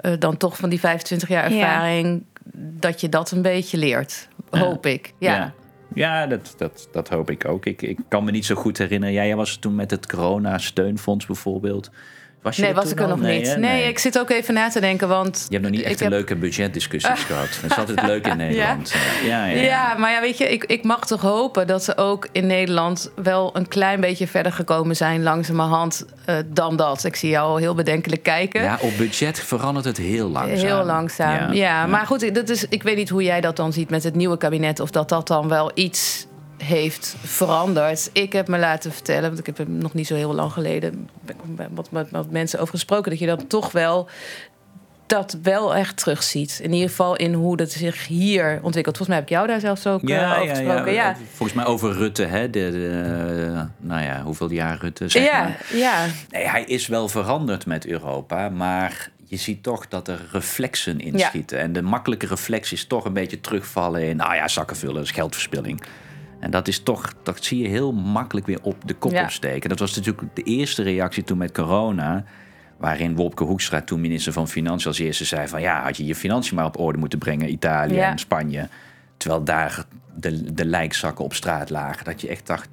[0.00, 2.22] uh, dan toch van die 25 jaar ervaring,
[2.54, 5.12] dat je dat een beetje leert, hoop ik.
[5.18, 5.52] ja.
[5.94, 7.66] Ja, dat, dat, dat hoop ik ook.
[7.66, 9.14] Ik, ik kan me niet zo goed herinneren.
[9.14, 11.90] Jij was toen met het corona-steunfonds bijvoorbeeld.
[12.42, 13.56] Was je nee, was ik er nog niet.
[13.56, 15.46] Nee, ik zit ook even na te denken, want...
[15.48, 17.58] Je hebt nog niet echt een leuke budgetdiscussies gehad.
[17.62, 18.94] Dat is altijd leuk in Nederland.
[19.24, 19.94] Ja, ja, ja, ja.
[19.96, 23.56] maar ja, weet je, ik, ik mag toch hopen dat ze ook in Nederland wel
[23.56, 27.04] een klein beetje verder gekomen zijn langzamerhand uh, dan dat.
[27.04, 28.62] Ik zie jou al heel bedenkelijk kijken.
[28.62, 30.66] Ja, op budget verandert het heel langzaam.
[30.66, 31.86] Heel langzaam, ja.
[31.86, 34.36] Maar goed, dat is, ik weet niet hoe jij dat dan ziet met het nieuwe
[34.36, 34.80] kabinet.
[34.80, 36.27] Of dat dat dan wel iets
[36.58, 38.10] heeft veranderd.
[38.12, 41.08] Ik heb me laten vertellen, want ik heb er nog niet zo heel lang geleden
[41.70, 44.08] wat, wat, wat mensen over gesproken, dat je dan toch wel
[45.06, 46.60] dat wel echt terugziet.
[46.62, 48.96] In ieder geval in hoe dat zich hier ontwikkelt.
[48.96, 50.92] Volgens mij heb ik jou daar zelfs ook ja, uh, over gesproken.
[50.92, 51.16] Ja, ja.
[51.32, 52.50] Volgens mij over Rutte, hè?
[52.50, 55.66] De, de, nou ja, hoeveel jaar Rutte, zeg ja, maar.
[55.72, 56.06] Ja.
[56.30, 61.58] Nee, hij is wel veranderd met Europa, maar je ziet toch dat er reflexen inschieten.
[61.58, 64.16] En de makkelijke reflex is toch een beetje terugvallen in...
[64.16, 65.82] nou ja, zakkenvullers, geldverspilling.
[66.40, 69.68] En dat is toch, dat zie je heel makkelijk weer op de kop opsteken.
[69.68, 72.24] Dat was natuurlijk de eerste reactie toen met corona.
[72.76, 76.14] Waarin Wopke Hoekstra, toen minister van Financiën, als eerste zei van ja, had je je
[76.14, 78.68] financiën maar op orde moeten brengen, Italië en Spanje.
[79.16, 82.04] Terwijl daar de, de lijkzakken op straat lagen.
[82.04, 82.68] Dat je echt dacht,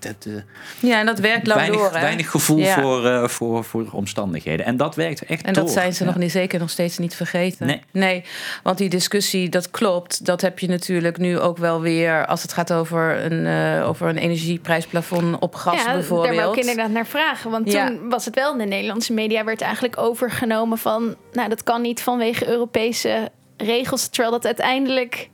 [0.00, 0.34] dat, uh,
[0.80, 1.92] ja, en dat werkt lang weinig, door.
[1.92, 2.00] Hè?
[2.00, 4.66] Weinig gevoel voor, uh, voor, voor omstandigheden.
[4.66, 7.66] En dat werkt echt En dat zijn ze nog niet, zeker nog steeds niet vergeten.
[7.66, 7.82] Nee.
[7.90, 8.24] nee,
[8.62, 10.24] want die discussie, dat klopt.
[10.26, 12.26] Dat heb je natuurlijk nu ook wel weer...
[12.26, 16.34] als het gaat over een, uh, over een energieprijsplafond op gas ja, bijvoorbeeld.
[16.34, 17.50] daar wou ik inderdaad naar vragen.
[17.50, 19.44] Want toen was het wel in de Nederlandse media...
[19.44, 21.16] werd eigenlijk overgenomen van...
[21.32, 24.08] nou, dat kan niet vanwege Europese regels...
[24.08, 25.30] terwijl dat uiteindelijk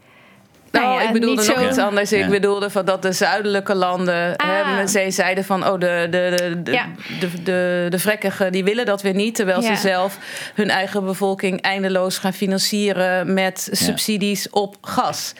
[0.81, 2.12] nou, nou ik bedoelde nog iets anders.
[2.12, 4.87] Ik bedoelde van dat de zuidelijke landen ah.
[4.87, 6.81] ze zeiden van oh, de, de, de, de,
[7.21, 9.35] de, de, de vrekkigen die willen dat weer niet.
[9.35, 10.19] Terwijl ze zelf
[10.55, 15.33] hun eigen bevolking eindeloos gaan financieren met subsidies op gas.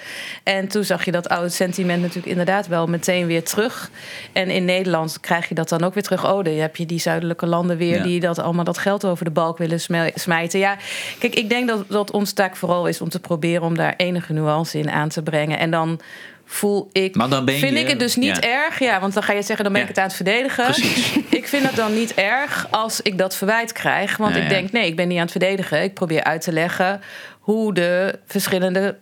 [0.42, 3.90] En toen zag je dat oude sentiment natuurlijk inderdaad wel meteen weer terug.
[4.33, 6.33] En in Nederland krijg je dat dan ook weer terug.
[6.33, 9.31] Oh, dan heb je die zuidelijke landen weer die dat allemaal dat geld over de
[9.31, 9.81] balk willen
[10.14, 10.59] smijten.
[10.59, 10.77] Ja,
[11.18, 14.33] kijk, ik denk dat, dat ons taak vooral is om te proberen om daar enige
[14.33, 15.58] nuance in aan te brengen.
[15.58, 16.00] En dan
[16.48, 17.16] voel ik.
[17.16, 18.78] Maar dan ben je, vind ik het dus niet erg.
[18.78, 20.64] Ja, want dan ga je zeggen, dan ben ik het aan het verdedigen.
[20.64, 21.16] Precies.
[21.40, 24.16] ik vind het dan niet erg als ik dat verwijt krijg.
[24.16, 25.82] Want ik denk, nee, ik ben niet aan het verdedigen.
[25.82, 27.00] Ik probeer uit te leggen
[27.40, 28.96] hoe de verschillende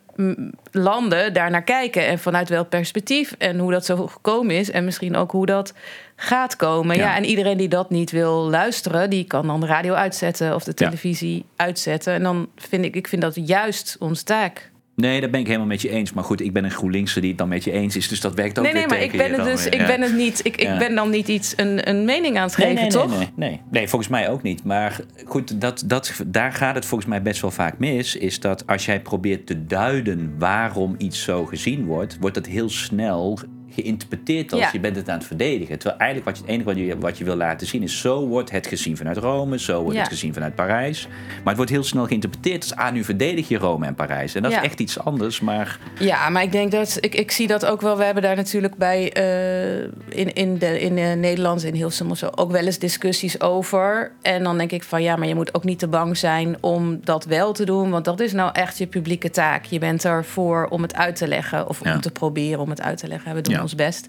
[0.71, 2.07] landen daar naar kijken.
[2.07, 3.35] En vanuit welk perspectief.
[3.37, 4.71] En hoe dat zo gekomen is.
[4.71, 5.73] En misschien ook hoe dat
[6.15, 6.95] gaat komen.
[6.95, 7.15] Ja.
[7.15, 10.73] en iedereen die dat niet wil luisteren, die kan dan de radio uitzetten of de
[10.73, 12.13] televisie uitzetten.
[12.13, 14.71] En dan vind ik, ik vind dat juist ons taak.
[15.01, 16.13] Nee, dat ben ik helemaal met je eens.
[16.13, 18.07] Maar goed, ik ben een GroenLinkse die het dan met je eens is.
[18.07, 19.65] Dus dat werkt ook nee, nee, weer Nee, maar ik ben het dus.
[19.65, 20.39] Ik ben het niet.
[20.45, 23.17] Ik, ik ben dan niet iets een, een mening aan het geven, nee, toch?
[23.17, 24.63] Nee, nee, nee, volgens mij ook niet.
[24.63, 28.15] Maar goed, dat, dat, daar gaat het volgens mij best wel vaak mis.
[28.15, 32.69] Is dat als jij probeert te duiden waarom iets zo gezien wordt, wordt het heel
[32.69, 33.39] snel
[33.81, 35.79] geïnterpreteerd als je bent het aan het verdedigen.
[35.79, 37.99] Terwijl eigenlijk wat je, het enige wat je, wat je wil laten zien is...
[37.99, 41.07] zo wordt het gezien vanuit Rome, zo wordt het gezien vanuit Parijs.
[41.07, 42.75] Maar het wordt heel snel geïnterpreteerd als...
[42.75, 44.35] ah, nu verdedig je Rome en Parijs.
[44.35, 45.79] En dat is echt iets anders, maar...
[45.99, 46.97] Ja, maar ik denk dat...
[46.99, 47.97] Ik, ik zie dat ook wel.
[47.97, 49.17] We hebben daar natuurlijk bij...
[49.17, 52.29] Uh, in, in, de, in uh, Nederland, in Hilsum of zo...
[52.35, 54.11] ook wel eens discussies over.
[54.21, 55.03] En dan denk ik van...
[55.03, 57.89] ja, maar je moet ook niet te bang zijn om dat wel te doen...
[57.89, 59.65] want dat is nou echt je publieke taak.
[59.65, 61.69] Je bent ervoor om het uit te leggen...
[61.69, 63.35] of om te proberen om het uit te leggen.
[63.35, 64.07] We doen best.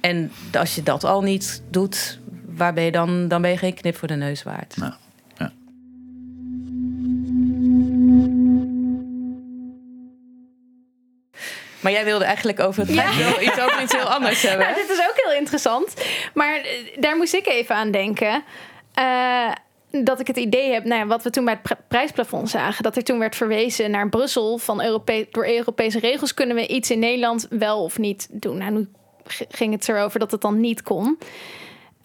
[0.00, 3.28] En als je dat al niet doet, waar ben je dan?
[3.28, 4.76] Dan ben je geen knip voor de neus waard.
[4.76, 4.92] Nou,
[5.38, 5.52] ja.
[11.80, 13.10] Maar jij wilde eigenlijk over het ja.
[13.40, 14.66] iets, over iets heel anders hebben.
[14.66, 15.94] Nou, dit is ook heel interessant.
[16.34, 18.44] Maar eh, daar moest ik even aan denken.
[18.98, 19.52] Uh,
[20.02, 22.96] dat ik het idee heb, nou ja, wat we toen bij het prijsplafond zagen, dat
[22.96, 27.46] er toen werd verwezen naar Brussel van door Europese regels kunnen we iets in Nederland
[27.50, 28.58] wel of niet doen.
[28.58, 28.88] Nou, nu
[29.48, 31.18] ging het erover dat het dan niet kon.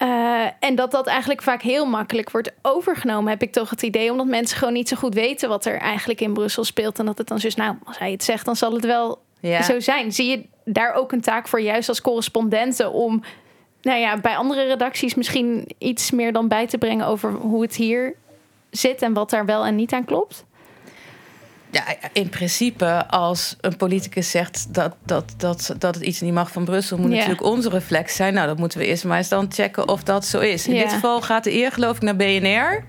[0.02, 4.10] Uh, en dat dat eigenlijk vaak heel makkelijk wordt overgenomen, heb ik toch het idee.
[4.10, 6.98] Omdat mensen gewoon niet zo goed weten wat er eigenlijk in Brussel speelt.
[6.98, 9.22] En dat het dan dus, nou, als hij het zegt, dan zal het wel
[9.62, 10.12] zo zijn.
[10.12, 13.22] Zie je daar ook een taak voor, juist als correspondenten, om
[13.82, 17.76] nou ja, bij andere redacties misschien iets meer dan bij te brengen over hoe het
[17.76, 18.14] hier
[18.70, 20.44] zit en wat daar wel en niet aan klopt?
[21.72, 26.52] Ja, in principe, als een politicus zegt dat, dat, dat, dat het iets niet mag
[26.52, 28.34] van Brussel, moet natuurlijk onze reflex zijn.
[28.34, 30.66] Nou, dat moeten we eerst maar eens dan checken of dat zo is.
[30.66, 32.84] In dit geval gaat de eer, geloof ik, naar BNR.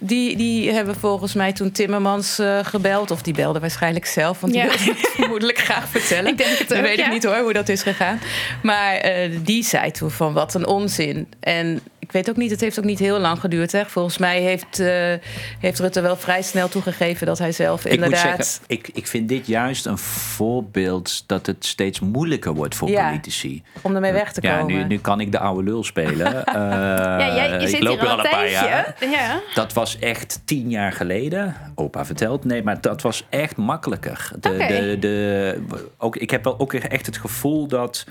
[0.00, 4.52] Die, die hebben volgens mij toen Timmermans uh, gebeld, of die belde waarschijnlijk zelf, want
[4.52, 6.30] die wilde het vermoedelijk graag vertellen.
[6.30, 8.20] Ik denk het ook, weet ik niet hoor hoe dat is gegaan.
[8.62, 11.28] Maar uh, die zei toen van wat een onzin.
[11.40, 13.72] En ik weet ook niet, het heeft ook niet heel lang geduurd.
[13.72, 13.84] Hè.
[13.86, 15.14] Volgens mij heeft, uh,
[15.58, 18.24] heeft Rutte wel vrij snel toegegeven dat hij zelf inderdaad.
[18.24, 22.74] Ik, moet zeggen, ik, ik vind dit juist een voorbeeld dat het steeds moeilijker wordt
[22.74, 23.62] voor politici.
[23.82, 24.74] Om ermee weg te komen.
[24.74, 26.34] Ja, nu, nu kan ik de oude lul spelen.
[26.34, 28.96] uh, ja, jij, je ik loop hier al een paar jaar.
[29.00, 29.40] Ja.
[29.54, 31.56] Dat was echt tien jaar geleden.
[31.74, 32.44] Opa vertelt.
[32.44, 34.30] Nee, maar dat was echt makkelijker.
[34.40, 35.62] De, de, de,
[35.98, 38.06] ook, ik heb wel ook echt het gevoel dat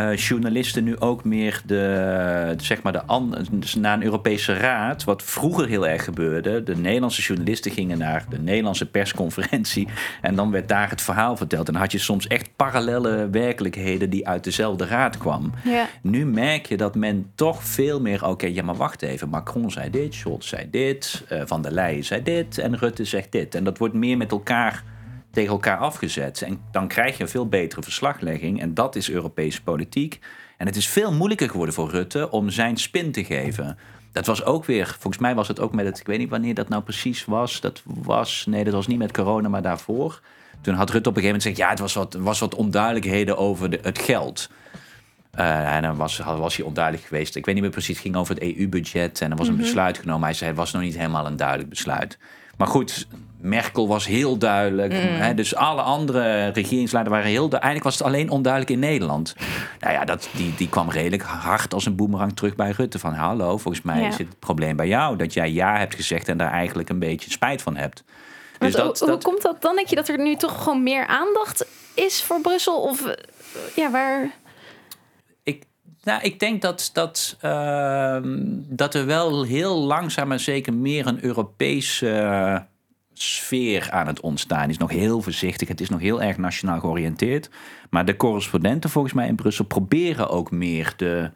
[0.00, 3.02] uh, journalisten nu ook meer de, zeg maar de
[3.50, 6.62] dus naar een Europese raad, wat vroeger heel erg gebeurde.
[6.62, 9.88] De Nederlandse journalisten gingen naar de Nederlandse persconferentie
[10.20, 11.66] en dan werd daar het verhaal verteld.
[11.66, 15.52] En dan had je soms echt parallele werkelijkheden die uit dezelfde raad kwam.
[15.64, 15.88] Ja.
[16.02, 19.90] Nu merk je dat men toch veel meer, oké, ja maar wacht even, Macron zei
[19.90, 23.54] dit, Scholz zei dit, uh, Van der Leyen zei dit en Rutte zegt dit.
[23.54, 24.82] En dat wordt meer met elkaar
[25.38, 26.42] tegen elkaar afgezet.
[26.42, 28.60] En dan krijg je een veel betere verslaglegging.
[28.60, 30.18] En dat is Europese politiek.
[30.56, 33.78] En het is veel moeilijker geworden voor Rutte om zijn spin te geven.
[34.12, 36.54] Dat was ook weer, volgens mij was het ook met het, ik weet niet wanneer
[36.54, 37.60] dat nou precies was.
[37.60, 40.20] Dat was, nee, dat was niet met corona, maar daarvoor.
[40.60, 43.36] Toen had Rutte op een gegeven moment gezegd, ja, het was wat, was wat onduidelijkheden
[43.36, 44.50] over de, het geld.
[45.34, 47.36] Uh, en dan was, was hij onduidelijk geweest.
[47.36, 49.20] Ik weet niet meer precies, het ging over het EU-budget.
[49.20, 49.62] En er was een mhm.
[49.62, 50.24] besluit genomen.
[50.24, 52.18] Hij zei, het was nog niet helemaal een duidelijk besluit.
[52.56, 53.08] Maar goed,
[53.40, 54.92] Merkel was heel duidelijk.
[54.92, 54.98] Mm.
[54.98, 57.62] Hè, dus alle andere regeringsleiders waren heel duidelijk.
[57.62, 59.34] Eigenlijk was het alleen onduidelijk in Nederland.
[59.80, 62.98] Nou ja, dat, die, die kwam redelijk hard als een boemerang terug bij Rutte.
[62.98, 65.16] Van hallo, volgens mij zit het probleem bij jou.
[65.16, 68.04] Dat jij ja hebt gezegd en daar eigenlijk een beetje spijt van hebt.
[68.58, 69.76] Dus dat, hoe, komt dat dan?
[69.76, 72.80] Denk je dat er nu toch gewoon meer aandacht is voor Brussel?
[72.80, 73.14] Of eh,
[73.74, 74.30] ja, waar...
[75.42, 75.64] Ik,
[76.02, 78.18] nou, ik denk dat, dat, uh,
[78.68, 82.06] dat er wel heel langzaam en zeker meer een Europese
[83.22, 85.68] sfeer aan het ontstaan is nog heel voorzichtig.
[85.68, 87.50] Het is nog heel erg nationaal georiënteerd.
[87.90, 91.30] Maar de correspondenten volgens mij in Brussel proberen ook meer de,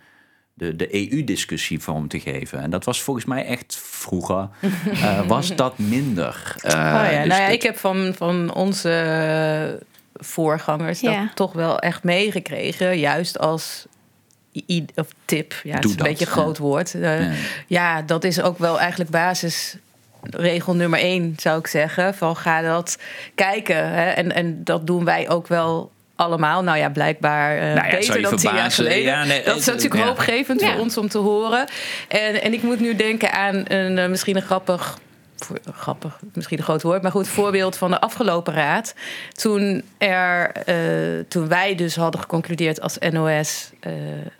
[0.54, 2.60] de, de EU-discussie vorm te geven.
[2.60, 4.48] En dat was volgens mij echt vroeger,
[4.84, 6.54] uh, was dat minder.
[6.64, 9.82] Uh, oh ja, dus nou ja, ik heb van, van onze
[10.14, 12.98] voorgangers dat toch wel echt meegekregen.
[12.98, 13.86] Juist als
[14.94, 16.94] of tip, ja, het is een beetje een groot woord.
[16.94, 17.32] Uh, ja.
[17.66, 19.76] ja, dat is ook wel eigenlijk basis
[20.30, 22.14] regel nummer één, zou ik zeggen.
[22.14, 22.98] Van ga dat
[23.34, 23.88] kijken.
[23.88, 24.10] Hè?
[24.10, 26.62] En, en dat doen wij ook wel allemaal.
[26.62, 29.02] Nou ja, blijkbaar uh, nou ja, beter dan tien jaar geleden.
[29.02, 30.06] Ja, nee, dat is natuurlijk ja.
[30.06, 31.68] hoopgevend voor ons om te horen.
[32.08, 34.98] En, en ik moet nu denken aan een, uh, misschien een grappig
[35.74, 38.94] grappig, misschien een groot woord, maar goed, voorbeeld van de afgelopen raad.
[39.32, 43.92] Toen, er, uh, toen wij dus hadden geconcludeerd als NOS, uh,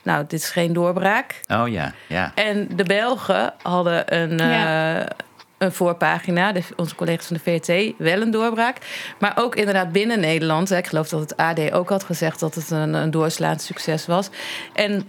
[0.03, 1.41] nou, dit is geen doorbraak.
[1.49, 2.33] Oh ja, ja.
[2.35, 5.09] En de Belgen hadden een, ja
[5.63, 6.53] een voorpagina.
[6.53, 8.77] De, onze collega's van de VRT wel een doorbraak.
[9.19, 10.71] Maar ook inderdaad binnen Nederland.
[10.71, 14.31] Ik geloof dat het AD ook had gezegd dat het een, een doorslaand succes was.
[14.73, 15.09] En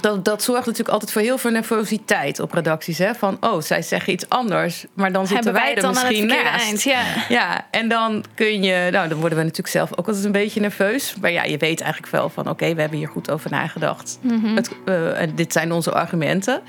[0.00, 2.98] dat, dat zorgt natuurlijk altijd voor heel veel nervositeit op redacties.
[2.98, 3.14] Hè?
[3.14, 6.64] Van, oh, zij zeggen iets anders, maar dan zitten wij er misschien naast.
[6.64, 7.02] Eind, ja.
[7.28, 8.88] ja, en dan kun je...
[8.90, 11.14] Nou, dan worden we natuurlijk zelf ook altijd een beetje nerveus.
[11.20, 12.48] Maar ja, je weet eigenlijk wel van...
[12.48, 14.18] oké, we hebben hier goed over nagedacht.
[14.22, 16.62] Mm het, uh, dit zijn onze argumenten.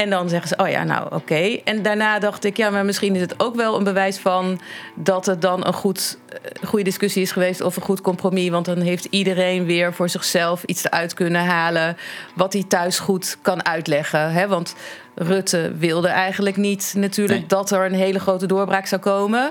[0.00, 1.58] En dan zeggen ze, oh ja, nou oké.
[1.64, 4.60] En daarna dacht ik, ja, maar misschien is het ook wel een bewijs van
[4.94, 8.48] dat het dan een goed, eh, goede discussie is geweest of een goed compromis.
[8.48, 11.96] Want dan heeft iedereen weer voor zichzelf iets eruit kunnen halen
[12.34, 14.32] wat hij thuis goed kan uitleggen.
[14.32, 14.48] Hè?
[14.48, 14.74] Want
[15.14, 19.50] Rutte wilde eigenlijk niet natuurlijk dat er een hele grote doorbraak zou komen.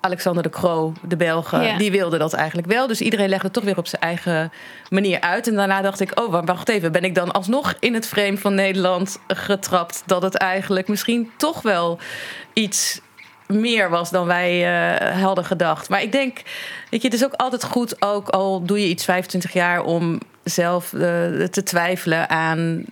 [0.00, 2.86] Alexander de Croo, de Belgen, die wilde dat eigenlijk wel.
[2.86, 4.52] Dus iedereen legde het toch weer op zijn eigen
[4.88, 5.46] manier uit.
[5.48, 8.54] En daarna dacht ik, oh, wacht even, ben ik dan alsnog in het frame van
[8.54, 11.98] Nederland getrapt dat het eigenlijk misschien toch wel
[12.52, 13.00] iets
[13.46, 15.88] meer was dan wij uh, hadden gedacht.
[15.88, 16.42] Maar ik denk,
[16.90, 20.20] weet je, het is ook altijd goed, ook al doe je iets 25 jaar, om
[20.44, 21.00] zelf uh,
[21.44, 22.84] te twijfelen aan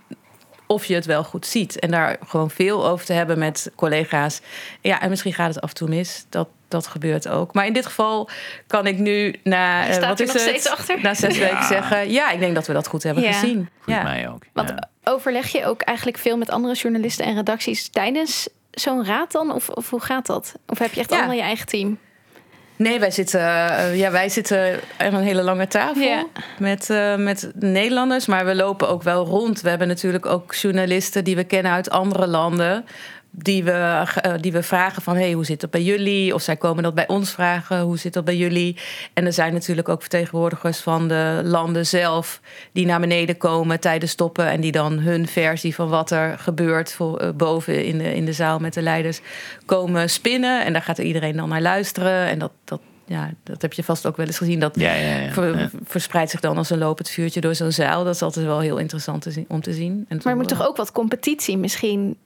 [0.66, 1.78] of je het wel goed ziet.
[1.78, 4.40] En daar gewoon veel over te hebben met collega's.
[4.80, 6.26] Ja, en misschien gaat het af en toe mis.
[6.28, 7.54] Dat, dat gebeurt ook.
[7.54, 8.28] Maar in dit geval
[8.66, 10.42] kan ik nu na, Staat wat is nog het?
[10.44, 11.00] steeds achter?
[11.02, 12.10] na zes weken zeggen...
[12.10, 13.32] ja, ik denk dat we dat goed hebben Ja.
[13.32, 13.68] gezien.
[13.80, 14.02] Goed, ja.
[14.02, 14.42] mij ook.
[14.52, 14.88] Want ja.
[15.04, 19.52] overleg je ook eigenlijk veel met andere journalisten en redacties tijdens zo'n raad dan?
[19.52, 20.54] Of, of hoe gaat dat?
[20.66, 21.16] Of heb je echt Ja.
[21.16, 21.98] allemaal je eigen team?
[22.78, 27.50] Nee, wij zitten, eh, ja, wij zitten aan een hele lange tafel met, eh, met
[27.54, 28.26] Nederlanders.
[28.26, 29.60] Maar we lopen ook wel rond.
[29.60, 32.84] We hebben natuurlijk ook journalisten die we kennen uit andere landen.
[33.38, 36.34] Die we, eh, die we vragen van, hey, hoe zit het bij jullie?
[36.34, 38.76] Of zij komen dat bij ons vragen, hoe zit dat bij jullie?
[39.12, 42.40] En er zijn natuurlijk ook vertegenwoordigers van de landen zelf...
[42.72, 44.46] die naar beneden komen tijdens stoppen...
[44.50, 48.24] en die dan hun versie van wat er gebeurt voor, eh, boven in de, in
[48.24, 49.20] de zaal met de leiders
[49.66, 50.64] komen spinnen.
[50.64, 52.26] En daar gaat er iedereen dan naar luisteren.
[52.26, 54.60] En dat, dat, ja, dat heb je vast ook wel eens gezien.
[54.60, 55.32] Dat Ja, ja, ja.
[55.32, 55.70] ver- Ja.
[55.84, 58.04] verspreidt zich dan als een lopend vuurtje door zo'n zaal.
[58.04, 60.04] Dat is altijd wel heel interessant te zien, om te zien.
[60.08, 62.16] En Maar er moet toch ook wat competitie misschien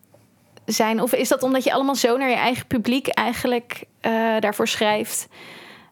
[0.72, 1.02] zijn?
[1.02, 5.28] Of is dat omdat je allemaal zo naar je eigen publiek eigenlijk eh, daarvoor schrijft...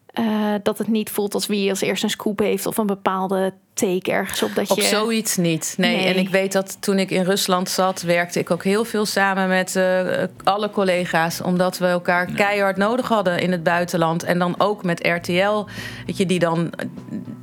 [0.05, 2.65] eh, dat het niet voelt als wie als eerste een scoop heeft...
[2.65, 4.83] of een bepaalde take ergens op dat Op je...
[4.83, 5.73] zoiets niet.
[5.77, 5.95] Nee.
[5.95, 6.13] Nee.
[6.13, 9.47] en ik weet dat toen ik in Rusland zat, werkte ik ook heel veel samen
[9.47, 11.41] met eh, alle collega's.
[11.41, 14.23] Omdat we elkaar keihard nodig hadden in het buitenland.
[14.23, 15.65] En dan ook met RTL,
[16.05, 16.71] weet je, die dan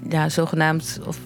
[0.09, 1.01] ja, zogenaamd.
[1.07, 1.19] Of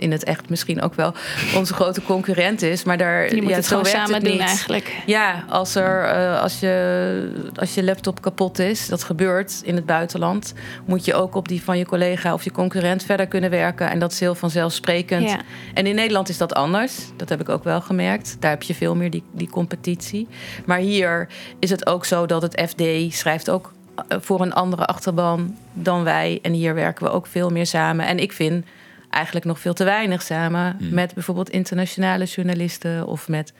[0.00, 1.14] in het echt misschien ook wel
[1.56, 2.84] onze grote concurrent is.
[2.84, 4.40] Maar daar Je moet ja, het zo gewoon samen het doen niet.
[4.40, 4.96] eigenlijk.
[5.06, 9.86] Ja, als, er, eh, als, je, als je laptop kapot is, dat gebeurt in het
[9.86, 13.90] buitenland, moet je ook op die van je collega of je concurrent verder kunnen werken.
[13.90, 15.28] En dat is heel vanzelfsprekend.
[15.30, 15.38] Ja.
[15.74, 16.98] En in Nederland is dat anders.
[17.16, 18.36] Dat heb ik ook wel gemerkt.
[18.40, 20.28] Daar heb je veel meer die, die competitie.
[20.64, 23.72] Maar hier is het ook zo dat het FD schrijft ook
[24.08, 26.38] eh, voor een andere achterban dan wij.
[26.42, 28.06] En hier werken we ook veel meer samen.
[28.06, 28.64] En ik vind
[29.10, 33.52] eigenlijk nog veel te weinig samen met bijvoorbeeld internationale journalisten of met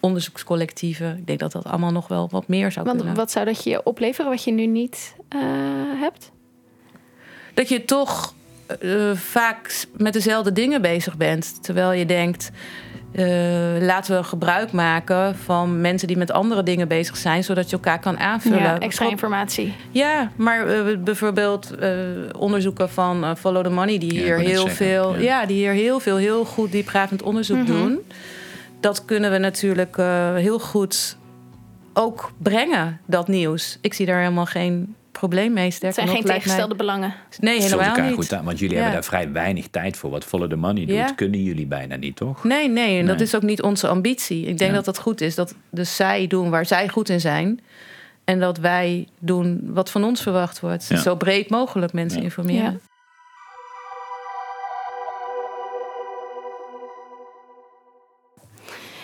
[0.00, 1.16] onderzoekscollectieven.
[1.16, 3.16] Ik denk dat dat allemaal nog wel wat meer zou Want kunnen.
[3.16, 5.40] wat zou dat je opleveren wat je nu niet eh,
[6.00, 6.30] hebt?
[7.56, 8.34] dat je toch
[8.66, 11.62] eh, vaak met dezelfde dingen bezig bent.
[11.62, 12.50] Terwijl je denkt,
[13.12, 13.24] eh,
[13.80, 18.00] laten we gebruik maken van mensen die met andere dingen bezig zijn, zodat je elkaar
[18.00, 18.58] kan aanvullen.
[18.58, 19.74] Ja, extra informatie.
[19.90, 21.90] Ja, maar eh, bijvoorbeeld eh,
[22.38, 25.20] onderzoeken van Follow the Money, die hier heel zeggen, veel, ja.
[25.20, 25.46] ja.
[25.46, 28.00] die hier heel veel, heel goed diepgravend onderzoek doen.
[28.80, 31.16] Dat kunnen we natuurlijk eh, heel goed
[31.92, 33.78] ook brengen, dat nieuws.
[33.80, 35.64] Ik zie daar helemaal geen probleem mee.
[35.64, 37.14] Het Sterker zijn nog, geen mij- tegenstelde belangen.
[37.38, 38.14] Nee, helemaal elkaar niet.
[38.14, 38.82] goed aan, want jullie Ja.
[38.82, 40.10] hebben daar vrij weinig tijd voor.
[40.10, 41.12] Wat Follow the Money doet, Ja.
[41.12, 42.44] kunnen jullie bijna niet, toch?
[42.44, 44.40] Nee, nee, en dat is ook niet onze ambitie.
[44.46, 44.76] Ik denk Ja.
[44.76, 45.34] dat dat goed is.
[45.34, 47.60] Dat dus zij doen waar zij goed in zijn.
[48.24, 50.86] En dat wij doen wat van ons verwacht wordt.
[50.88, 50.96] Ja.
[50.96, 52.24] Zo breed mogelijk mensen Ja.
[52.24, 52.72] informeren.
[52.72, 52.78] Ja.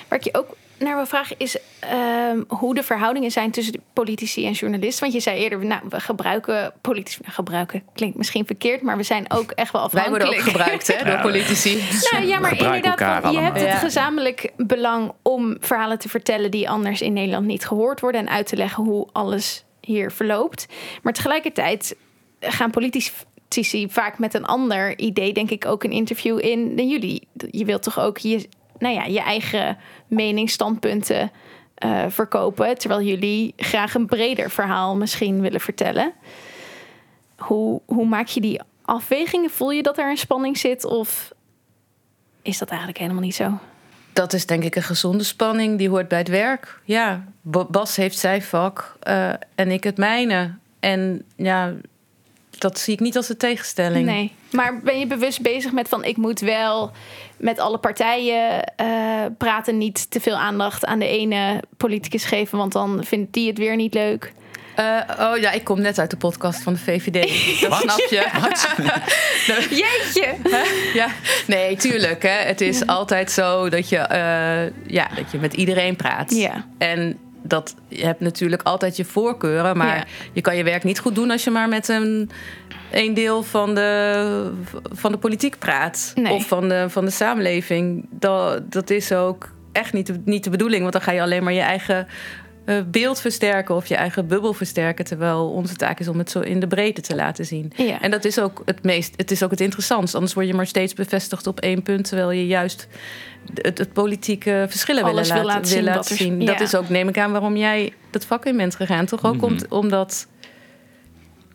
[0.09, 3.81] Waar ik je ook naar wil vragen is ehm, hoe de verhoudingen zijn tussen de
[3.93, 5.01] politici en journalisten.
[5.01, 7.19] Want je zei eerder, nou, we gebruiken politici.
[7.23, 10.33] Nou, gebruiken klinkt misschien verkeerd, maar we zijn ook echt wel Wij afhankelijk.
[10.33, 11.83] worden ook gebruikt hè, door politici.
[12.13, 13.43] Nou ja, maar inderdaad, je allemaal.
[13.43, 18.21] hebt het gezamenlijk belang om verhalen te vertellen die anders in Nederland niet gehoord worden
[18.21, 20.67] en uit te leggen hoe alles hier verloopt.
[21.03, 21.97] Maar tegelijkertijd
[22.41, 27.29] gaan politici vaak met een ander idee, denk ik, ook een interview in dan jullie.
[27.51, 28.49] Je wilt toch ook je,
[28.83, 31.31] nou ja, je eigen mening, standpunten
[31.75, 36.13] eh, verkopen, terwijl jullie graag een breder verhaal misschien willen vertellen.
[37.37, 39.51] Hoe, hoe maak je die afwegingen?
[39.51, 41.33] Voel je dat er een spanning zit of
[42.43, 43.59] is dat eigenlijk helemaal niet zo?
[44.13, 45.79] Dat is denk ik een gezonde spanning.
[45.79, 46.81] Die hoort bij het werk.
[46.85, 50.55] Ja, Ba- Bas heeft zijn vak eh, en ik het mijne.
[50.81, 51.73] En ja,
[52.59, 54.07] dat zie ik niet als een tegenstelling.
[54.07, 54.33] Nee.
[54.53, 56.91] Maar ben je bewust bezig met van ik moet wel
[57.37, 58.87] met alle partijen eh,
[59.39, 63.59] praten, niet te veel aandacht aan de ene politicus geven, want dan vindt die het
[63.59, 64.33] weer niet leuk.
[64.75, 67.61] Eh, oh ja, ik kom net uit de podcast van de VVD.
[67.61, 68.29] Dat snap je.
[69.83, 70.35] Jeetje!
[70.95, 71.09] Ja,
[71.47, 72.23] nee, tuurlijk.
[72.23, 72.29] Hè.
[72.29, 76.35] Het is altijd zo dat je, eh, ja, dat je met iedereen praat.
[76.35, 76.67] Ja.
[76.79, 80.05] En dat je hebt natuurlijk altijd je voorkeuren, maar Ja.
[80.33, 82.31] je kan je werk niet goed doen als je maar met een,
[82.91, 84.53] een deel van de,
[84.93, 86.13] van de politiek praat.
[86.15, 86.33] Nee.
[86.33, 88.07] Of van de, van de samenleving.
[88.11, 91.45] Dat, dat is ook echt niet de, niet de bedoeling, want dan ga je alleen
[91.45, 92.07] maar je eigen
[92.91, 95.05] beeld versterken of je eigen bubbel versterken.
[95.05, 97.73] Terwijl onze taak is om het zo in de breedte te laten zien.
[97.77, 98.01] Ja.
[98.01, 100.15] En dat is ook het meest, het is ook het interessantst.
[100.15, 102.89] Anders word je maar steeds bevestigd op één punt, terwijl je juist
[103.55, 106.41] het, het politieke verschillen Alles willen wil laten, laten zien wil wat er- zien.
[106.41, 106.47] ja.
[106.47, 109.07] Dat is ook, neem ik aan, waarom jij dat vak in bent gegaan.
[109.07, 109.45] Toch ook Mhm.
[109.45, 110.27] om- omdat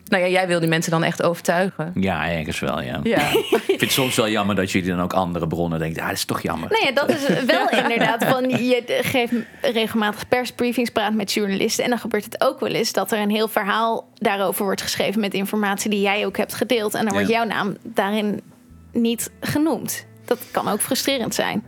[0.10, 1.92] Nou ja, jij wil die mensen dan echt overtuigen.
[1.96, 3.00] Ja, ergens wel, ja.
[3.04, 3.30] Ja.
[3.34, 6.02] Ik vind het soms wel jammer dat jullie dan ook andere bronnen denken.
[6.02, 6.80] Ja, dat is toch jammer.
[6.84, 8.26] Nee, dat is wel inderdaad.
[8.26, 11.84] Van, je geeft regelmatig persbriefings, praat met journalisten.
[11.84, 15.20] En dan gebeurt het ook wel eens dat er een heel verhaal daarover wordt geschreven
[15.22, 16.94] met informatie die jij ook hebt gedeeld.
[16.94, 17.36] En dan wordt Ja.
[17.38, 18.42] jouw naam daarin
[18.92, 20.06] niet genoemd.
[20.26, 21.66] Dat kan ook frustrerend zijn.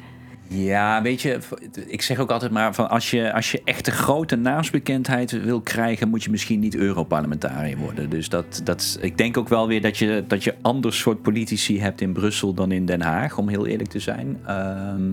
[0.52, 1.40] Ja, weet je,
[1.88, 5.62] ik zeg ook altijd maar van als je, als je echt een grote naamsbekendheid wil
[5.62, 8.10] krijgen, moet je misschien niet Europarlementariër worden.
[8.10, 11.82] Dus dat, dat, ik denk ook wel weer dat je, dat je ander soort politici
[11.82, 14.40] hebt in Brussel dan in Den Haag, om heel eerlijk te zijn.
[14.46, 15.12] Ehm,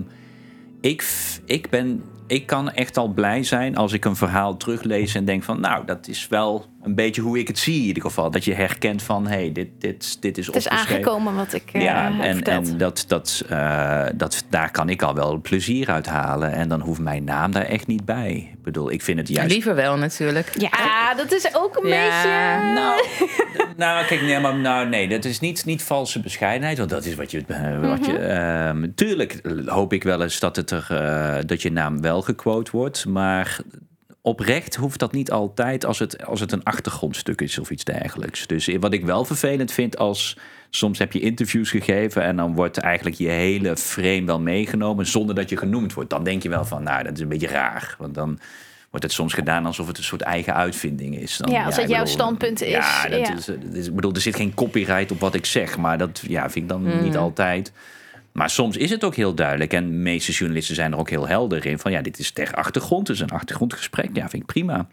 [0.81, 1.05] ik,
[1.45, 5.43] ik, ben, ik kan echt al blij zijn als ik een verhaal teruglees en denk
[5.43, 8.31] van, nou, dat is wel een beetje hoe ik het zie in ieder geval.
[8.31, 11.69] Dat je herkent van, hé, hey, dit, dit, dit is Het is aangekomen wat ik
[11.71, 12.67] eh, Ja, heb en, verteld.
[12.69, 16.51] en dat, dat, eh, dat, daar kan ik al wel plezier uit halen.
[16.51, 18.49] En dan hoeft mijn naam daar echt niet bij.
[18.53, 19.51] Ik bedoel, ik vind het juist...
[19.51, 20.51] Liever wel natuurlijk.
[20.57, 22.73] Ja, dat is ook een Ja, beetje...
[22.73, 23.01] Nou,
[23.77, 27.15] nou, kijk, nee, maar, nou, nee, dat is niet, niet valse bescheidenheid, want dat is
[27.15, 27.43] wat je.
[27.47, 30.87] eh, Wat je ehm, tuurlijk hoop ik wel eens dat, het er,
[31.47, 33.59] dat je naam wel gequote wordt, maar
[34.21, 38.47] oprecht hoeft dat niet altijd als het, als het een achtergrondstuk is of iets dergelijks.
[38.47, 40.37] Dus wat ik wel vervelend vind als.
[40.69, 45.35] Soms heb je interviews gegeven en dan wordt eigenlijk je hele frame wel meegenomen zonder
[45.35, 46.09] dat je genoemd wordt.
[46.09, 47.95] Dan denk je wel van, nou, dat is een beetje raar.
[47.97, 48.39] Want dan
[48.89, 51.37] wordt het soms gedaan alsof het een soort eigen uitvinding is.
[51.37, 53.35] Dan, Ja, als het jouw bedoel, standpunt is, Ja, dat ja.
[53.35, 56.41] Is, is- ik bedoel, er zit geen copyright op wat ik zeg, maar dat ja,
[56.49, 57.03] vind ik dan Hmm.
[57.03, 57.71] niet altijd.
[58.37, 59.73] Maar soms is het ook heel duidelijk.
[59.73, 61.79] En de meeste journalisten zijn er ook heel helder in.
[61.79, 63.07] Van ja, dit is ter achtergrond.
[63.07, 64.09] Het is een achtergrondgesprek.
[64.13, 64.87] Ja, vind ik prima.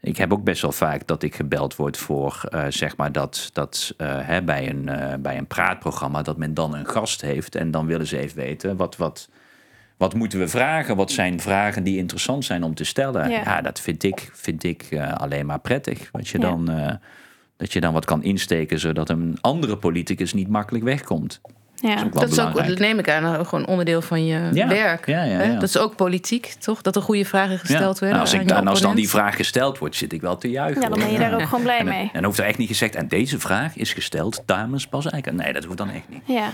[0.00, 3.50] Ik heb ook best wel vaak dat ik gebeld word voor, eh, zeg maar, dat,
[3.52, 7.54] dat eh, hè, bij, een, eh, bij een praatprogramma, dat men dan een gast heeft.
[7.54, 9.28] En dan willen ze even weten, wat, wat,
[9.96, 10.96] wat moeten we vragen?
[10.96, 13.30] Wat zijn vragen die interessant zijn om te stellen?
[13.30, 13.42] Ja.
[13.44, 16.10] Ja, dat vind ik, vind ik alleen maar prettig.
[16.10, 16.44] Dat je, Ja.
[16.44, 16.64] dan,
[17.56, 21.40] dat je dan wat kan insteken, zodat een andere politicus niet makkelijk wegkomt.
[21.82, 21.94] Ja.
[21.96, 24.68] is ook Dat is ook, dat neem ik aan, eh, gewoon onderdeel van je Ja,
[24.68, 25.06] werk.
[25.06, 25.52] ja, ja.
[25.54, 26.82] Dat is ook politiek, toch?
[26.82, 28.06] Dat er goede vragen gesteld Ja.
[28.06, 28.08] werden.
[28.08, 30.82] Nou, als, ik, dan, als dan die vraag gesteld wordt, zit ik wel te juichen.
[30.82, 32.02] ja, dan ben je daar ook gewoon blij En, mee.
[32.02, 35.36] en dan hoeft er echt niet gezegd, en deze vraag is gesteld namens Bas Eiken.
[35.36, 36.22] Nee, dat hoeft dan echt niet.
[36.26, 36.50] Ja.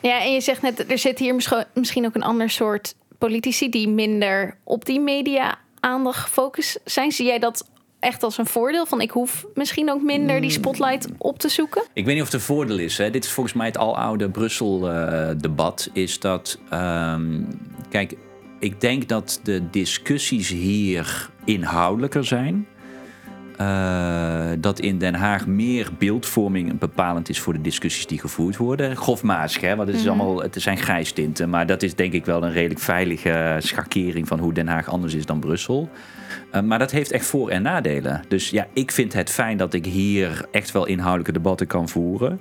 [0.00, 3.68] Ja, en je zegt net, er zit hier misschien- misschien ook een ander soort politici
[3.68, 7.12] die minder op die media aandacht gefocust zijn.
[7.12, 7.70] Zie jij dat
[8.00, 8.86] echt als een voordeel?
[8.86, 10.40] Van ik hoef misschien ook minder Mm.
[10.40, 11.82] die spotlight op te zoeken?
[11.92, 12.98] Ik weet niet of het een voordeel is.
[12.98, 13.10] Hè.
[13.10, 15.90] Dit is volgens mij het aloude Brussel-debat.
[15.92, 17.42] is dat, ehm,
[17.90, 18.14] kijk,
[18.60, 22.66] ik denk dat de discussies hier inhoudelijker zijn.
[23.58, 28.96] Eh, dat in Den Haag meer beeldvorming bepalend is voor de discussies die gevoerd worden.
[28.96, 31.50] Grofmatig, hè, want het, is allemaal, het zijn grijstinten.
[31.50, 35.14] Maar dat is denk ik wel een redelijk veilige schakering van hoe Den Haag anders
[35.14, 35.88] is dan Brussel.
[36.54, 38.22] Uh, maar dat heeft echt voor- en nadelen.
[38.28, 42.40] Dus ja, ik vind het fijn dat ik hier echt wel inhoudelijke debatten kan voeren.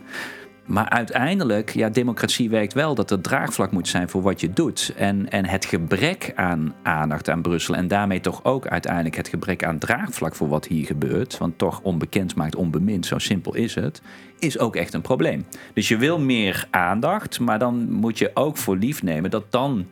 [0.68, 4.94] Maar uiteindelijk, ja, democratie werkt wel dat er draagvlak moet zijn voor wat je doet.
[4.98, 9.64] En, en het gebrek aan aandacht aan Brussel en daarmee toch ook uiteindelijk het gebrek
[9.64, 11.38] aan draagvlak voor wat hier gebeurt.
[11.38, 14.02] Want toch onbekend maakt onbemind, zo simpel is het.
[14.40, 15.46] Is ook echt een probleem.
[15.74, 19.88] Dus je wil meer aandacht, maar dan moet je ook voor lief nemen dat dan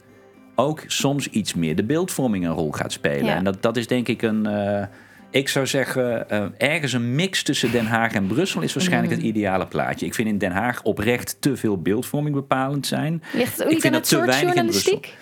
[0.56, 3.26] ook soms iets meer de beeldvorming een rol gaat spelen.
[3.26, 3.36] Ja.
[3.36, 4.46] En dat, dat is denk ik een.
[4.46, 4.88] eh,
[5.36, 9.18] ik zou zeggen, eh, ergens een mix tussen Den Haag en Brussel is waarschijnlijk Mm.
[9.18, 10.06] het ideale plaatje.
[10.06, 13.24] Ik vind in Den Haag oprecht te veel beeldvorming bepalend zijn.
[13.34, 15.14] Ligt het ook Ik niet vind aan dat het te weinig in journalistiek?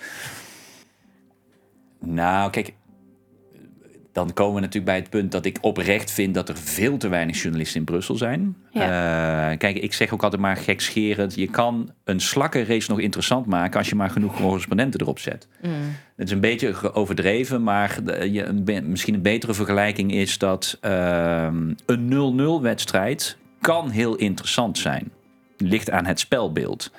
[1.98, 2.72] Nou, kijk,
[4.14, 7.08] dan komen we natuurlijk bij het punt dat ik oprecht vind dat er veel te
[7.08, 8.56] weinig journalisten in Brussel zijn.
[8.72, 8.82] Eh,
[9.58, 13.88] kijk, ik zeg ook altijd maar gekscherend, je kan een slakkenrace nog interessant maken als
[13.88, 15.48] je maar genoeg correspondenten erop zet.
[16.16, 17.98] Het is een beetje overdreven, maar
[18.30, 24.78] je, een misschien een betere vergelijking is dat ehm, een 0-0 wedstrijd kan heel interessant
[24.78, 25.10] zijn.
[25.56, 26.90] Ligt aan het spelbeeld.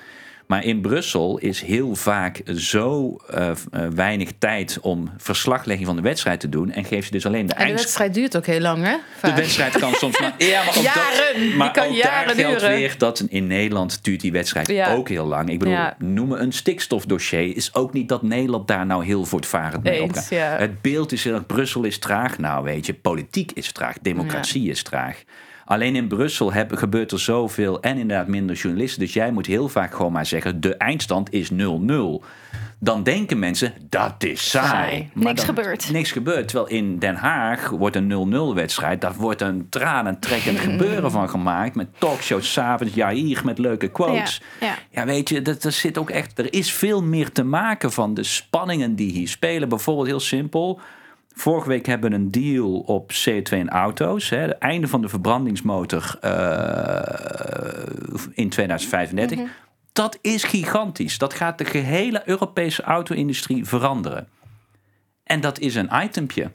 [0.46, 3.56] Maar in Brussel is heel vaak zo eh, eh,
[3.94, 6.70] weinig tijd om verslaglegging van de wedstrijd te doen.
[6.70, 8.96] En geef je dus alleen de En de wedstrijd duurt ook heel lang, hè?
[9.22, 10.34] de wedstrijd kan soms maar...
[10.46, 12.76] Ja, maar ook Jaren, dat, maar kan ook jaren daar geldt duren.
[12.76, 14.92] weer dat in Nederland duurt die wedstrijd Ja.
[14.94, 15.50] ook heel lang.
[15.50, 15.96] Ik bedoel, Ja.
[15.98, 20.56] noemen een stikstofdossier is ook niet dat Nederland daar nou heel voortvarend mee Eens, ja.
[20.58, 22.38] Het beeld is dat Brussel is traag.
[22.38, 25.22] Nou weet je, politiek is traag, democratie is traag.
[25.66, 29.00] Alleen in Brussel heb, gebeurt er zoveel en inderdaad minder journalisten.
[29.00, 31.54] Dus jij moet heel vaak gewoon maar zeggen: de eindstand is 0-0
[32.78, 35.10] dan denken mensen dat is saai.
[35.14, 35.90] niks gebeurt.
[35.90, 36.48] Niks gebeurt.
[36.48, 39.00] Terwijl in Den Haag wordt een 0-0 wedstrijd.
[39.00, 41.74] Daar wordt een tranentrekkend gebeuren van gemaakt.
[41.74, 42.94] Met talkshows s'avonds.
[42.94, 44.42] Ja, hier met leuke quotes.
[44.60, 45.04] Ja, ja.
[45.04, 46.38] weet je, dat, er zit ook echt.
[46.38, 49.68] Er is veel meer te maken van de spanningen die hier spelen.
[49.68, 50.80] Bijvoorbeeld heel simpel.
[51.38, 54.28] Vorige week hebben we een deal op CO2 in auto's.
[54.28, 56.30] Hè, het einde van de verbrandingsmotor uh,
[58.32, 59.40] in 2035.
[59.92, 61.18] Dat is gigantisch.
[61.18, 64.28] Dat gaat de gehele Europese auto-industrie veranderen.
[65.24, 66.50] En dat is een itempje.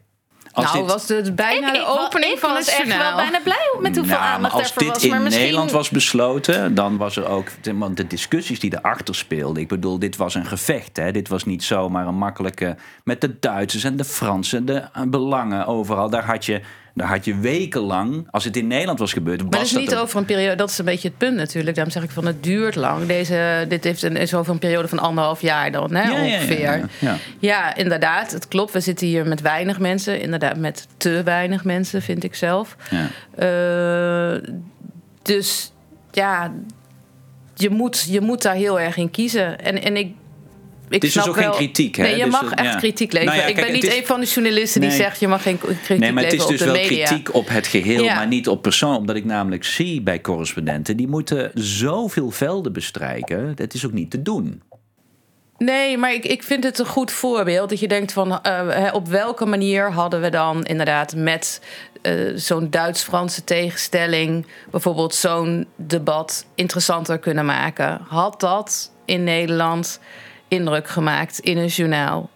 [0.53, 4.17] Als nou, was het bijna de opening van het echt wel bijna blij met hoeveel
[4.17, 5.03] nou, aandacht als dit was.
[5.03, 5.43] in maar misschien...
[5.43, 7.47] Nederland was besloten, dan was er ook
[7.93, 9.61] de discussies die erachter speelden.
[9.61, 10.97] Ik bedoel, dit was een gevecht.
[10.97, 11.11] Hè?
[11.11, 16.09] Dit was niet zomaar een makkelijke met de Duitsers en de Fransen, de belangen overal.
[16.09, 16.61] Daar had je
[16.93, 19.41] daar had je wekenlang, als het in Nederland was gebeurd.
[19.41, 21.75] Maar het is niet over een periode, dat is een beetje het punt natuurlijk.
[21.75, 23.05] Daarom zeg ik van het duurt lang.
[23.07, 26.59] Deze, dit heeft een, is over een periode van anderhalf jaar dan, hè, ongeveer.
[26.59, 28.71] Ja, ja, ja, inderdaad, het klopt.
[28.71, 30.21] We zitten hier met weinig mensen.
[30.21, 32.75] Inderdaad, met te weinig mensen, vind ik zelf.
[33.39, 34.35] Uh,
[35.21, 35.71] dus
[36.11, 36.51] ja,
[37.55, 39.59] je moet, je moet daar heel erg in kiezen.
[39.59, 40.15] En, en ik
[40.93, 41.95] het is dus ook geen kritiek.
[41.95, 42.03] Hè?
[42.03, 43.37] Nee, je dus, mag echt kritiek leveren.
[43.37, 45.99] Nou ik ben niet een van de journalisten die zegt je mag geen kritiek leveren
[45.99, 48.95] Nee, maar het is dus wel kritiek op het geheel, maar niet op persoon.
[48.95, 53.55] Omdat ik namelijk zie bij correspondenten, die moeten zoveel velden bestrijken.
[53.55, 54.61] Dat is ook niet te doen.
[55.57, 57.69] Nee, maar ik, ik vind het een goed voorbeeld.
[57.69, 61.61] Dat je denkt van uh, op welke manier hadden we dan inderdaad met
[62.01, 68.01] uh, zo'n Duits-Franse tegenstelling bijvoorbeeld zo'n debat interessanter kunnen maken?
[68.07, 69.99] Had dat in Nederland
[70.51, 72.29] indruk gemaakt in een journaal.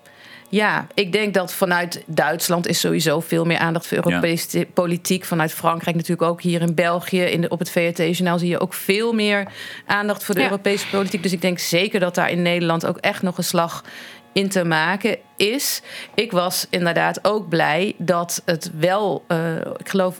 [0.49, 5.25] Ja, ik denk dat vanuit Duitsland is sowieso veel meer aandacht voor Europese politiek.
[5.25, 7.21] Vanuit Frankrijk natuurlijk ook hier in België.
[7.21, 9.47] In de, op het VRT-journaal zie je ook veel meer
[9.85, 11.23] aandacht voor de Europese politiek.
[11.23, 13.83] Dus ik denk zeker dat daar in Nederland ook echt nog een slag
[14.33, 15.81] in te maken is.
[16.13, 20.19] Ik was inderdaad ook blij dat het wel, uh, ik geloof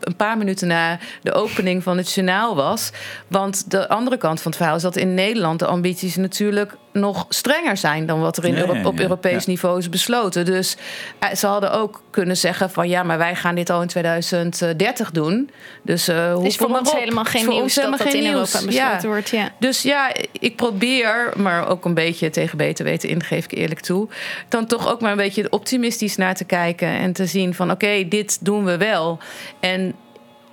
[0.00, 2.90] een paar minuten na de opening van het journaal was.
[3.28, 7.26] Want de andere kant van het verhaal is dat in Nederland de ambities natuurlijk nog
[7.28, 10.44] strenger zijn dan wat er in op Europees niveau is besloten.
[10.44, 10.76] Dus
[11.18, 15.10] eh, ze hadden ook kunnen zeggen van ja, maar wij gaan dit al in 2030
[15.10, 15.50] doen.
[15.82, 19.28] Dus uh, hoe is voor ons helemaal geen nieuws dat dat in Europa besloten wordt.
[19.28, 19.52] Ja.
[19.58, 23.80] Dus ja, ik probeer, maar ook een beetje tegen beter weten in, geef ik eerlijk
[23.80, 24.08] toe,
[24.48, 28.08] dan toch ook maar een beetje optimistisch naar te kijken en te zien van oké,
[28.08, 29.18] dit doen we wel.
[29.60, 29.94] En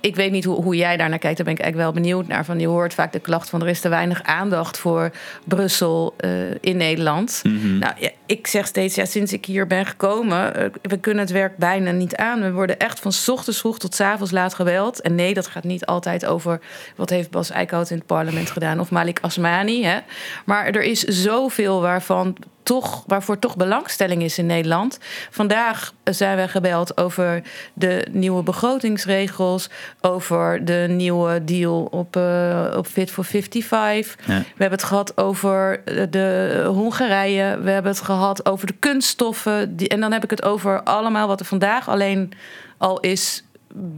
[0.00, 1.36] ik weet niet hoe, hoe jij daar naar kijkt.
[1.36, 2.44] Daar ben ik eigenlijk wel benieuwd naar.
[2.44, 5.10] Van, je hoort vaak de klacht van er is te weinig aandacht voor
[5.44, 6.30] Brussel uh,
[6.60, 7.40] in Nederland.
[7.42, 7.78] Mhm.
[7.78, 11.32] Nou, ja, ik zeg steeds, ja, sinds ik hier ben gekomen, uh, we kunnen het
[11.32, 12.40] werk bijna niet aan.
[12.40, 15.00] We worden echt van ochtends vroeg tot avonds laat geweld.
[15.00, 16.60] En nee, dat gaat niet altijd over
[16.96, 19.84] wat heeft Bas Eickhout in het parlement gedaan of Malik Asmani.
[19.84, 19.98] Hè.
[20.44, 22.36] Maar er is zoveel waarvan
[22.68, 24.98] toch, waarvoor toch belangstelling is in Nederland.
[25.30, 29.70] Vandaag zijn we gebeld over de nieuwe begrotingsregels,
[30.00, 34.26] over de nieuwe deal op, uh, op Fit for 55.
[34.26, 37.58] We hebben het gehad over de Hongarije.
[37.62, 39.76] We hebben het gehad over de kunststoffen.
[39.76, 42.32] Die, en dan heb ik het over allemaal wat er vandaag alleen
[42.78, 43.44] al is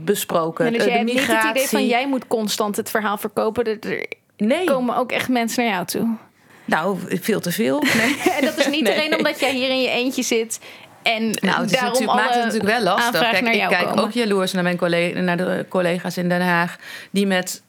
[0.05, 0.67] besproken.
[0.67, 3.65] En dus jij hebt niet het idee van jij moet constant het verhaal verkopen.
[3.65, 4.07] Er
[4.37, 4.65] nee.
[4.65, 6.17] komen ook echt mensen naar jou toe.
[6.65, 7.83] Nou, veel te veel.
[7.97, 8.17] Nee.
[8.39, 10.61] en dat is niet alleen omdat jij hier in je eentje zit
[11.03, 13.21] en nou, het daarom maakt het natuurlijk wel lastig.
[13.21, 16.77] Kijk, ik kijk ook jaloers naar, mijn collega, naar de collega's in Den Haag...
[17.11, 17.63] die met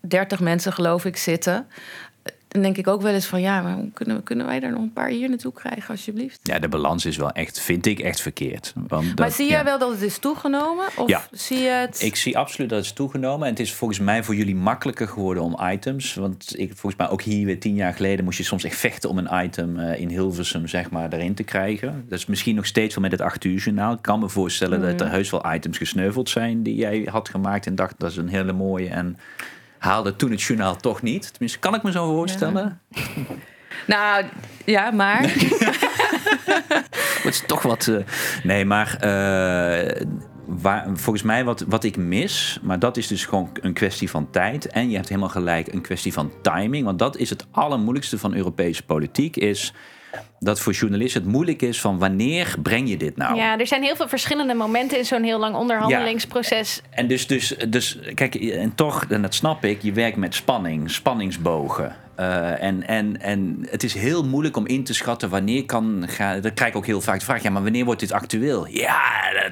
[0.00, 1.66] 30 mensen, geloof ik, zitten
[2.48, 4.92] dan denk ik ook wel eens van ja, maar kunnen, kunnen wij er nog een
[4.92, 6.40] paar hier naartoe krijgen, alsjeblieft?
[6.42, 8.72] Ja, de balans is wel echt, vind ik, echt verkeerd.
[8.88, 10.86] Want maar zie jij wel dat het is toegenomen?
[10.96, 11.26] Of ja.
[11.30, 12.02] zie je het?
[12.02, 13.46] Ik zie absoluut dat het is toegenomen.
[13.46, 16.14] En het is volgens mij voor jullie makkelijker geworden om items.
[16.14, 19.10] Want ik, volgens mij ook hier weer tien jaar geleden moest je soms echt vechten
[19.10, 22.04] om een item uh, in Hilversum, zeg maar, erin te krijgen.
[22.08, 23.92] Dat is misschien nog steeds wel met het 8 uur journaal.
[23.92, 25.14] Ik kan me voorstellen dat er mhm.
[25.14, 28.52] heus wel items gesneuveld zijn die jij had gemaakt en dacht dat is een hele
[28.52, 29.18] mooie en
[29.78, 31.30] haalde toen het journaal toch niet.
[31.30, 32.80] Tenminste, kan ik me zo voorstellen.
[33.86, 34.24] Nou,
[34.64, 35.22] ja, maar.
[37.22, 37.86] het is toch wat.
[37.86, 37.98] Uh,
[38.42, 38.98] nee, maar.
[39.04, 40.06] Uh,
[40.46, 44.30] waar, volgens mij wat, wat ik mis, maar dat is dus gewoon een kwestie van
[44.30, 44.66] tijd.
[44.66, 46.84] En je hebt helemaal gelijk, een kwestie van timing.
[46.84, 49.36] Want dat is het allermoeilijkste van Europese politiek.
[49.36, 49.72] Is
[50.38, 53.36] dat voor journalisten het moeilijk is van wanneer breng je dit nou?
[53.36, 56.82] Ja, er zijn heel veel verschillende momenten in zo'n heel lang onderhandelingsproces.
[56.90, 60.90] En dus, dus, dus, kijk, en toch, en dat snap ik, je werkt met spanning,
[60.90, 61.96] spanningsbogen.
[62.20, 66.04] Uh, en, en, en het is heel moeilijk om in te schatten wanneer kan.
[66.06, 68.66] Ga, dan krijg ik ook heel vaak de vraag: ja, maar wanneer wordt dit actueel?
[68.66, 69.00] Ja,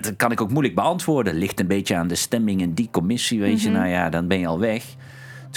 [0.00, 1.34] dat kan ik ook moeilijk beantwoorden.
[1.34, 3.68] Ligt een beetje aan de stemming in die commissie, weet je.
[3.68, 3.78] Mhm.
[3.78, 4.84] Nou ja, dan ben je al weg.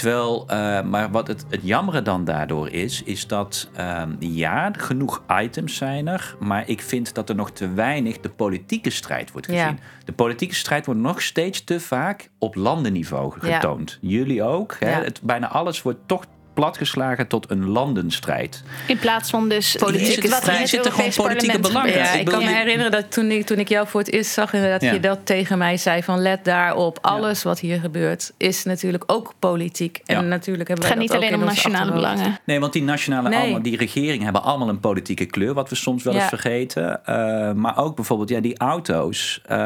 [0.00, 5.22] Terwijl, uh, maar wat het, het jammere dan daardoor is, is dat uh, ja, genoeg
[5.42, 9.46] items zijn er, maar ik vind dat er nog te weinig de politieke strijd wordt
[9.46, 9.78] gezien.
[10.04, 13.98] De politieke strijd wordt nog steeds te vaak op landenniveau getoond.
[14.00, 14.76] Jullie ook.
[14.78, 14.88] Hè?
[14.88, 16.24] Het, bijna alles wordt toch
[16.54, 18.62] platgeslagen tot een landenstrijd.
[18.86, 20.68] In plaats van dus politieke strijd.
[20.68, 21.92] zitten gewoon politieke belangen.
[21.92, 24.52] Ja, ik, kan me herinneren dat toen ik, toen ik jou voor het eerst zag,
[24.52, 26.98] inderdaad, je dat tegen mij zei van let daarop.
[27.00, 30.00] Alles wat hier gebeurt is natuurlijk ook politiek.
[30.06, 32.38] En natuurlijk hebben het gaat niet alleen om nationale belangen.
[32.44, 33.38] Nee, want die nationale, nee.
[33.38, 37.00] allemaal, die regeringen hebben allemaal een politieke kleur, wat we soms wel eens vergeten.
[37.08, 39.40] Uh, maar ook bijvoorbeeld ja, die auto's.
[39.50, 39.56] Uh,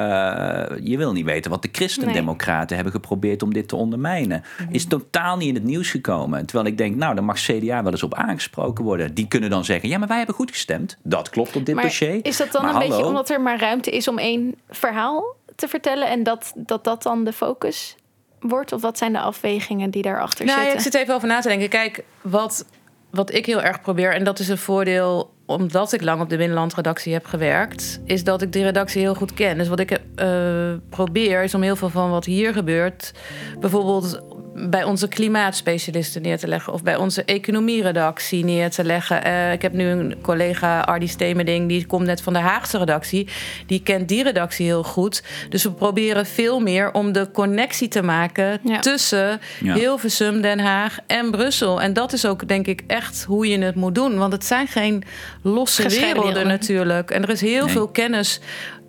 [0.83, 2.75] je wil niet weten wat de christendemocraten nee.
[2.77, 4.43] hebben geprobeerd om dit te ondermijnen.
[4.71, 6.47] Is totaal niet in het nieuws gekomen.
[6.47, 9.15] Terwijl ik denk denk, nou, dan mag CDA wel eens op aangesproken worden.
[9.15, 10.97] Die kunnen dan zeggen, ja, maar wij hebben goed gestemd.
[11.03, 12.19] Dat klopt op dit maar dossier.
[12.23, 16.09] Is dat dan een beetje omdat er maar ruimte is om één verhaal te vertellen
[16.09, 17.97] en dat dat, dat dan de focus
[18.41, 18.73] wordt?
[18.73, 20.77] Of wat zijn de afwegingen die daarachter nou, zitten?
[20.77, 21.69] ik zit even over na te denken.
[21.69, 22.67] Kijk, wat,
[23.11, 26.37] wat ik heel erg probeer, en dat is een voordeel omdat ik lang op de
[26.37, 29.59] binnenlandredactie heb gewerkt, is dat ik die redactie heel goed ken.
[29.59, 33.13] Dus wat ik uh, probeer is om heel veel van wat hier gebeurt,
[33.61, 34.21] bijvoorbeeld
[34.55, 39.27] bij onze klimaatspecialisten neer te leggen of bij onze economieredactie neer te leggen.
[39.27, 43.29] Uh, ik heb nu een collega, Ardi Stemerding, die komt net van de Haagse redactie.
[43.67, 45.23] Die kent die redactie heel goed.
[45.49, 48.79] Dus we proberen veel meer om de connectie te maken ja.
[48.79, 49.75] tussen ja.
[49.75, 51.83] Hilversum, Den Haag en Brussel.
[51.83, 54.19] En dat is ook denk ik echt hoe je het moet doen.
[54.19, 55.03] Want het zijn geen
[55.43, 57.11] losse werelden natuurlijk.
[57.11, 57.73] En er is heel nee.
[57.73, 58.41] veel kennis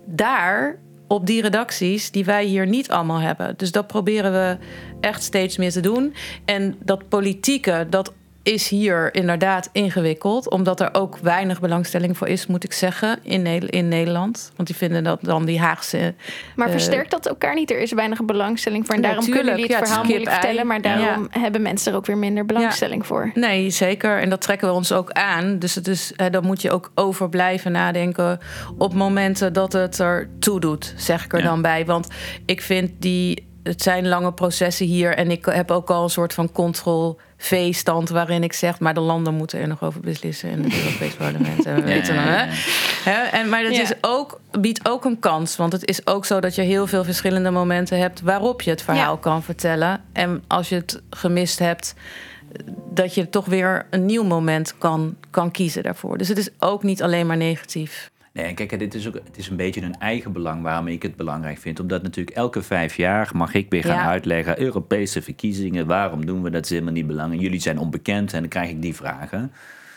[0.06, 3.54] daar op die redacties die wij hier niet allemaal hebben.
[3.56, 4.56] Dus dat proberen we
[5.00, 6.14] echt steeds meer te doen.
[6.44, 8.12] En dat politieke, dat
[8.46, 10.50] is hier inderdaad ingewikkeld.
[10.50, 14.52] Omdat er ook weinig belangstelling voor is, moet ik zeggen, in, in Nederland.
[14.56, 16.14] Want die vinden dat dan die Haagse.
[16.56, 17.70] Maar uh, versterkt dat elkaar niet?
[17.70, 18.94] Er is weinig belangstelling voor.
[18.94, 20.66] En daarom kunnen jullie het ja, verhaal moeilijk vertellen.
[20.66, 21.40] Maar daarom ja.
[21.40, 23.06] hebben mensen er ook weer minder belangstelling ja.
[23.06, 23.30] voor.
[23.34, 24.20] Nee, zeker.
[24.20, 25.58] En dat trekken we ons ook aan.
[25.58, 28.38] Dus het is, uh, dan moet je ook over blijven nadenken.
[28.78, 31.84] op momenten dat het er toe doet, zeg ik er dan bij.
[31.84, 32.08] Want
[32.44, 33.54] ik vind die.
[33.66, 35.14] Het zijn lange processen hier.
[35.14, 39.00] En ik heb ook al een soort van control V-stand waarin ik zeg, maar de
[39.00, 41.66] landen moeten er nog over beslissen in het Europees Parlement.
[41.66, 42.48] En we weten ja, ja,
[43.04, 43.22] hè?
[43.22, 45.56] En, maar dat is ook, biedt ook een kans.
[45.56, 48.82] Want het is ook zo dat je heel veel verschillende momenten hebt waarop je het
[48.82, 50.04] verhaal kan vertellen.
[50.12, 51.94] En als je het gemist hebt,
[52.90, 56.18] dat je toch weer een nieuw moment kan, kan kiezen daarvoor.
[56.18, 58.10] Dus het is ook niet alleen maar negatief.
[58.36, 61.16] Nee, kijk, dit is ook, het is een beetje een eigen belang waarom ik het
[61.16, 61.80] belangrijk vind.
[61.80, 64.60] Omdat natuurlijk elke vijf jaar mag ik weer gaan uitleggen...
[64.60, 66.64] Europese verkiezingen, waarom doen we dat?
[66.64, 67.42] is helemaal niet belangrijk.
[67.42, 69.52] Jullie zijn onbekend en dan krijg ik die vragen.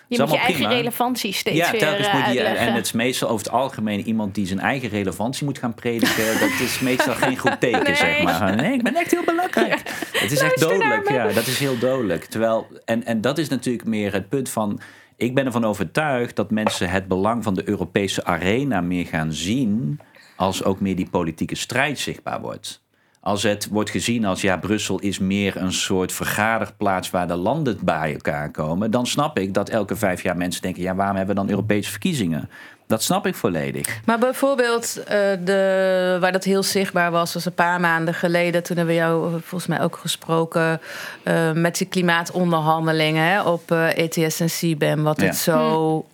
[0.08, 3.30] Je moet je eigen relevantie steeds ja, weer telkens moet je, En het is meestal
[3.30, 6.40] over het algemeen iemand die zijn eigen relevantie moet gaan prediken.
[6.40, 7.96] dat is meestal geen goed teken, nee.
[7.96, 8.56] zeg maar.
[8.56, 9.82] Nee, ik ben echt heel belangrijk.
[10.12, 12.26] Het is echt dodelijk, ja, dat is heel dodelijk.
[12.26, 14.80] Terwijl, en, en dat is natuurlijk meer het punt van
[15.20, 20.00] ik ben ervan overtuigd dat mensen het belang van de Europese arena meer gaan zien.
[20.36, 22.82] als ook meer die politieke strijd zichtbaar wordt.
[23.22, 27.78] Als het wordt gezien als ja, Brussel is meer een soort vergaderplaats waar de landen
[27.82, 31.36] bij elkaar komen, dan snap ik dat elke vijf jaar mensen denken: ja, waarom hebben
[31.36, 32.50] we dan Europese verkiezingen?
[32.88, 34.00] Dat snap ik volledig.
[34.06, 35.06] Maar bijvoorbeeld, uh,
[35.46, 38.64] de, waar dat heel zichtbaar was, was een paar maanden geleden.
[38.64, 40.82] Toen hebben we jou volgens mij ook gesproken
[41.24, 45.04] uh, met die klimaatonderhandelingen hè, op uh, eh, ETS en CBAM.
[45.04, 46.06] Wat het zo.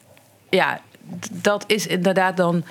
[0.49, 0.55] Hm.
[0.55, 0.81] Ja,
[1.31, 2.63] dat is inderdaad dan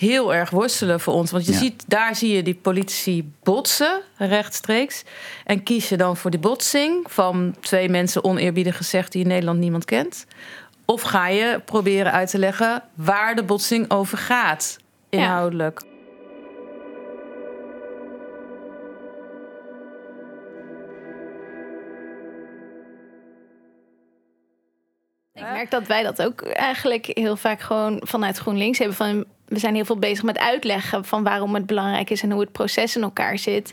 [0.00, 1.30] heel erg worstelen voor ons.
[1.30, 5.02] Want je ziet, daar zie je die politici botsen rechtstreeks.
[5.44, 9.58] En kies je dan voor die botsing van twee mensen oneerbiedig gezegd die in Nederland
[9.58, 10.26] niemand kent.
[10.84, 14.76] Of ga je proberen uit te leggen waar de botsing over gaat,
[15.08, 15.82] inhoudelijk?
[25.34, 28.96] Ik merk dat wij dat ook eigenlijk heel vaak gewoon vanuit GroenLinks hebben.
[28.96, 32.40] Van, we zijn heel veel bezig met uitleggen van waarom het belangrijk is en hoe
[32.40, 33.72] het proces in elkaar zit.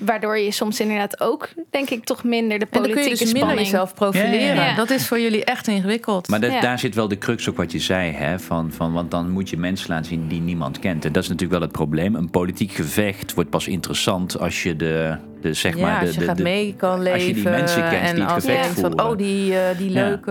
[0.00, 3.32] Waardoor je soms inderdaad ook, denk ik, toch minder de politieke en dan kun je
[3.32, 4.54] dus minder jezelf profileren.
[4.56, 4.74] Ja, ja.
[4.74, 6.28] Dat is voor jullie echt ingewikkeld.
[6.28, 8.12] Maar dat, daar zit wel de crux ook wat je zei.
[8.12, 8.38] Hè?
[8.38, 11.04] Van, van, want dan moet je mensen laten zien die niemand kent.
[11.04, 12.14] En dat is natuurlijk wel het probleem.
[12.14, 16.14] Een politiek gevecht wordt pas interessant als je de Dus zeg ja, maar, de, als
[16.14, 17.12] je de, gaat de- mee kan leven.
[17.12, 19.10] als je die mensen kent en die het gevecht van, voeren.
[19.10, 20.08] oh, die, eh, die Ja.
[20.08, 20.30] leuke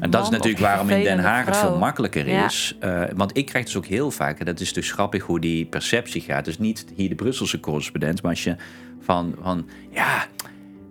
[0.00, 2.44] En dat is natuurlijk waarom in Den Haag het veel makkelijker Ja.
[2.44, 2.76] is.
[2.80, 5.64] Eh, want ik krijg dus ook heel vaak, en dat is dus grappig hoe die
[5.66, 6.44] perceptie gaat.
[6.44, 8.56] Dus niet hier de Brusselse correspondent, maar als je
[9.08, 10.26] van, van ja,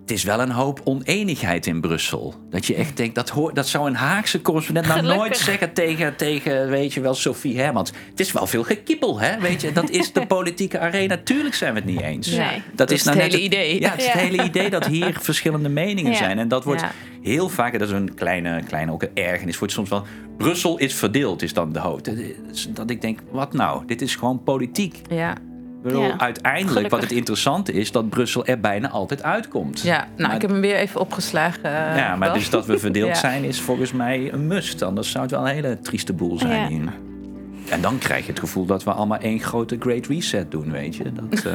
[0.02, 2.34] het is wel een hoop oneenigheid in Brussel.
[2.50, 5.24] Dat je echt denkt, dat, dat zou een Haagse correspondent nou Gelukkig.
[5.24, 7.92] nooit zeggen tegen, tegen, weet je wel, Sophie Hermans.
[8.10, 9.40] Het is wel veel gekippel, hè?
[9.40, 11.18] Weet je, dat is de politieke arena.
[11.24, 12.28] Tuurlijk zijn we het niet eens.
[12.32, 12.62] Nee.
[12.76, 13.80] Dat is het nou net hele idee.
[13.80, 14.12] Ja, het is Ja.
[14.12, 16.18] het hele idee dat hier verschillende meningen Ja.
[16.18, 16.40] zijn.
[16.40, 16.84] En dat wordt
[17.22, 20.06] heel vaak, en dat is een kleine, kleine ook een ergernis, wordt soms wel.
[20.38, 22.10] Brussel is verdeeld, is dan de hoofd.
[22.70, 23.86] Dat ik denk, wat nou?
[23.86, 25.02] Dit is gewoon politiek.
[25.10, 25.36] Ja.
[25.88, 26.92] Ik bedoel, Ja, uiteindelijk, gelukkig.
[26.92, 29.82] wat het interessante is, dat Brussel er bijna altijd uitkomt.
[29.82, 31.64] ja, nou, Maar- ik heb hem weer even opgeslagen.
[31.64, 33.16] eh, ja, maar dus dat we verdeeld Ja.
[33.16, 34.82] zijn is volgens mij een must.
[34.82, 36.68] Anders zou het wel een hele trieste boel zijn Ja.
[36.68, 36.94] hier.
[37.70, 40.96] En dan krijg je het gevoel dat we allemaal één grote great reset doen, weet
[40.96, 41.04] je.
[41.30, 41.52] Dat, eh,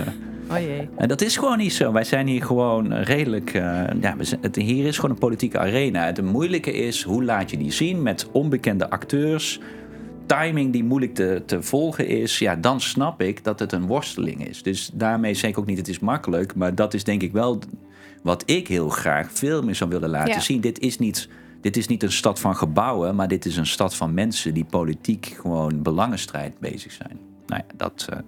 [0.51, 0.89] Oh jee.
[0.97, 1.93] En dat is gewoon niet zo.
[1.93, 3.55] Wij zijn hier gewoon redelijk.
[3.55, 3.63] eh,
[4.01, 6.05] ja, we zijn, het, hier is gewoon een politieke arena.
[6.05, 9.61] Het moeilijke is hoe laat je die zien met onbekende acteurs.
[10.27, 12.39] Timing die moeilijk te, te volgen is.
[12.39, 14.63] Ja, dan snap ik dat het een worsteling is.
[14.63, 16.55] Dus daarmee zeg ik ook niet het is makkelijk.
[16.55, 17.59] Maar dat is denk ik wel
[18.23, 20.41] wat ik heel graag veel meer zou willen laten Ja.
[20.41, 20.61] zien.
[20.61, 21.29] Dit is niet.
[21.61, 24.65] Dit is niet een stad van gebouwen, maar dit is een stad van mensen die
[24.65, 27.19] politiek gewoon belangenstrijd bezig zijn.
[27.47, 28.19] Nou ja, dat, eh,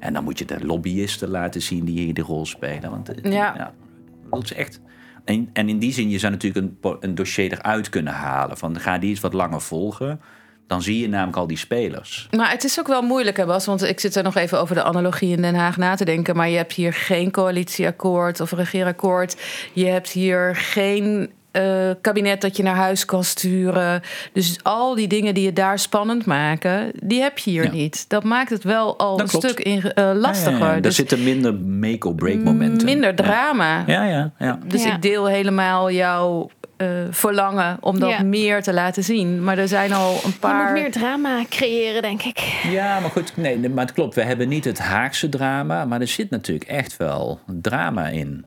[0.00, 2.90] en dan moet je de lobbyisten laten zien die hier de rol spelen.
[2.90, 3.72] Want eh, Ja.
[4.30, 4.80] dat is echt.
[5.24, 8.56] En, en in die zin, je zou natuurlijk een, een dossier eruit kunnen halen.
[8.58, 10.20] Van ga die eens wat langer volgen.
[10.70, 12.28] Dan zie je namelijk al die spelers.
[12.36, 13.66] Maar het is ook wel moeilijk, hè Bas?
[13.66, 16.36] Want ik zit er nog even over de analogie in Den Haag na te denken.
[16.36, 19.36] Maar je hebt hier geen coalitieakkoord of regeerakkoord.
[19.72, 24.02] Je hebt hier geen eh, kabinet dat je naar huis kan sturen.
[24.32, 27.70] Dus al die dingen die je daar spannend maken, die heb je hier Ja.
[27.70, 28.04] niet.
[28.08, 29.44] Dat maakt het wel al Dat een klopt.
[29.48, 30.52] stuk in, eh, lastiger.
[30.58, 30.74] Ja, ja, ja.
[30.74, 32.84] Er Dus zitten minder make-or-break momenten.
[32.84, 33.84] minder drama.
[33.86, 34.58] Ja, ja, ja.
[34.66, 34.94] Dus Ja.
[34.94, 36.50] ik deel helemaal jouw
[36.80, 38.22] eh, verlangen om dat Ja.
[38.22, 39.44] meer te laten zien.
[39.44, 40.72] Maar er zijn al een Je moet paar...
[40.72, 42.38] meer drama creëren, denk ik.
[42.70, 44.14] Ja, maar goed, nee, maar het klopt.
[44.14, 48.44] We hebben niet het Haagse drama, maar er zit natuurlijk echt wel drama in.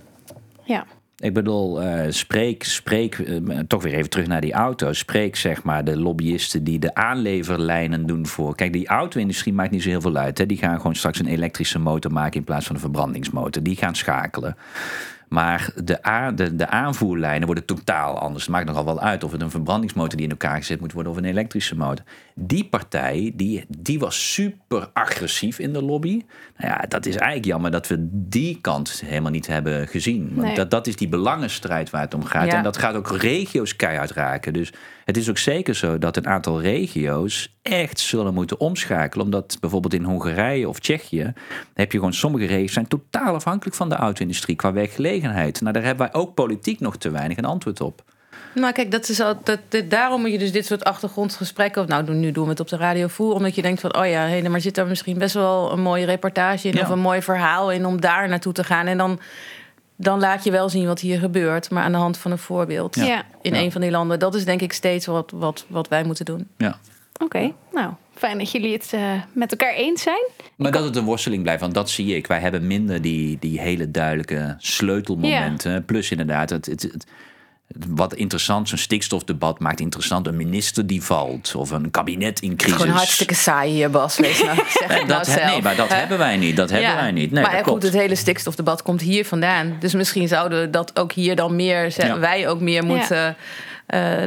[0.64, 0.86] Ja.
[1.18, 4.98] Ik bedoel, eh, spreek, spreek eh, toch weer even terug naar die auto's.
[4.98, 8.56] Spreek zeg maar de lobbyisten die de aanleverlijnen doen voor.
[8.56, 10.38] Kijk, die auto-industrie maakt niet zo heel veel uit.
[10.38, 10.46] Hè.
[10.46, 13.64] Die gaan gewoon straks een elektrische motor maken in plaats van een verbrandingsmotor.
[13.64, 14.56] Die gaan schakelen.
[15.34, 18.44] Maar de, a- de, de aanvoerlijnen worden totaal anders.
[18.44, 21.12] Het maakt nogal wel uit of het een verbrandingsmotor die in elkaar gezet moet worden
[21.12, 22.06] of een elektrische motor.
[22.36, 26.22] Die partij, die, die was super agressief in de lobby.
[26.58, 30.30] Nou ja, dat is eigenlijk jammer dat we die kant helemaal niet hebben gezien.
[30.34, 30.56] Want Nee.
[30.56, 32.46] dat, dat is die belangenstrijd waar het om gaat.
[32.46, 32.58] Ja.
[32.58, 34.54] En dat gaat ook regio's keihard raken.
[34.54, 34.74] Dus
[35.06, 39.26] het is ook zeker zo dat een aantal regio's echt zullen moeten omschakelen.
[39.26, 41.34] Omdat bijvoorbeeld in Hongarije of Tsjechië
[41.74, 45.62] heb je gewoon sommige regio's zijn totaal afhankelijk van de auto-industrie qua werkgelegenheid.
[45.62, 48.04] Nou, daar hebben wij ook politiek nog te weinig een antwoord op.
[48.54, 51.82] Nou, kijk, dat is al, dat, daarom moet je dus dit soort achtergrondgesprekken.
[51.82, 53.38] Of nou, nu doen we het op de radio voeren.
[53.38, 56.06] Omdat je denkt van, oh ja, hé, maar zit daar misschien best wel een mooie
[56.06, 56.74] reportage in.
[56.74, 56.82] Ja.
[56.82, 58.88] Of een mooi verhaal in om daar naartoe te gaan.
[58.88, 59.20] En dan,
[60.04, 61.70] dan laat je wel zien wat hier gebeurt.
[61.70, 62.96] Maar aan de hand van een voorbeeld.
[62.96, 63.24] Ja.
[63.42, 63.60] In Ja.
[63.62, 64.20] een van die landen.
[64.20, 66.48] Dat is denk ik steeds wat, wat, wat wij moeten doen.
[66.58, 66.78] Ja.
[67.24, 69.02] Oké, nou, fijn dat jullie het eh,
[69.34, 70.28] met elkaar eens zijn.
[70.56, 72.28] Maar dat het een worsteling blijft, want dat zie ik.
[72.28, 75.86] Wij hebben minder die, die hele duidelijke sleutelmomenten.
[75.86, 77.06] Plus inderdaad, het, het, het-
[77.88, 82.78] wat interessant, zo'n stikstofdebat maakt interessant een minister die valt of een kabinet in crisis.
[82.82, 84.18] gewoon hartstikke saai hier, Bas.
[84.18, 85.46] Wees nou, zeg Nee, nou dat, he- zelf.
[85.52, 86.56] nee, maar dat hebben wij niet.
[86.56, 87.32] Dat hebben wij niet.
[87.32, 87.84] Nee, maar dat ja, klopt.
[87.84, 89.76] goed, het hele stikstofdebat komt hier vandaan.
[89.80, 93.36] Dus misschien zouden we dat ook hier dan meer, wij ook meer moeten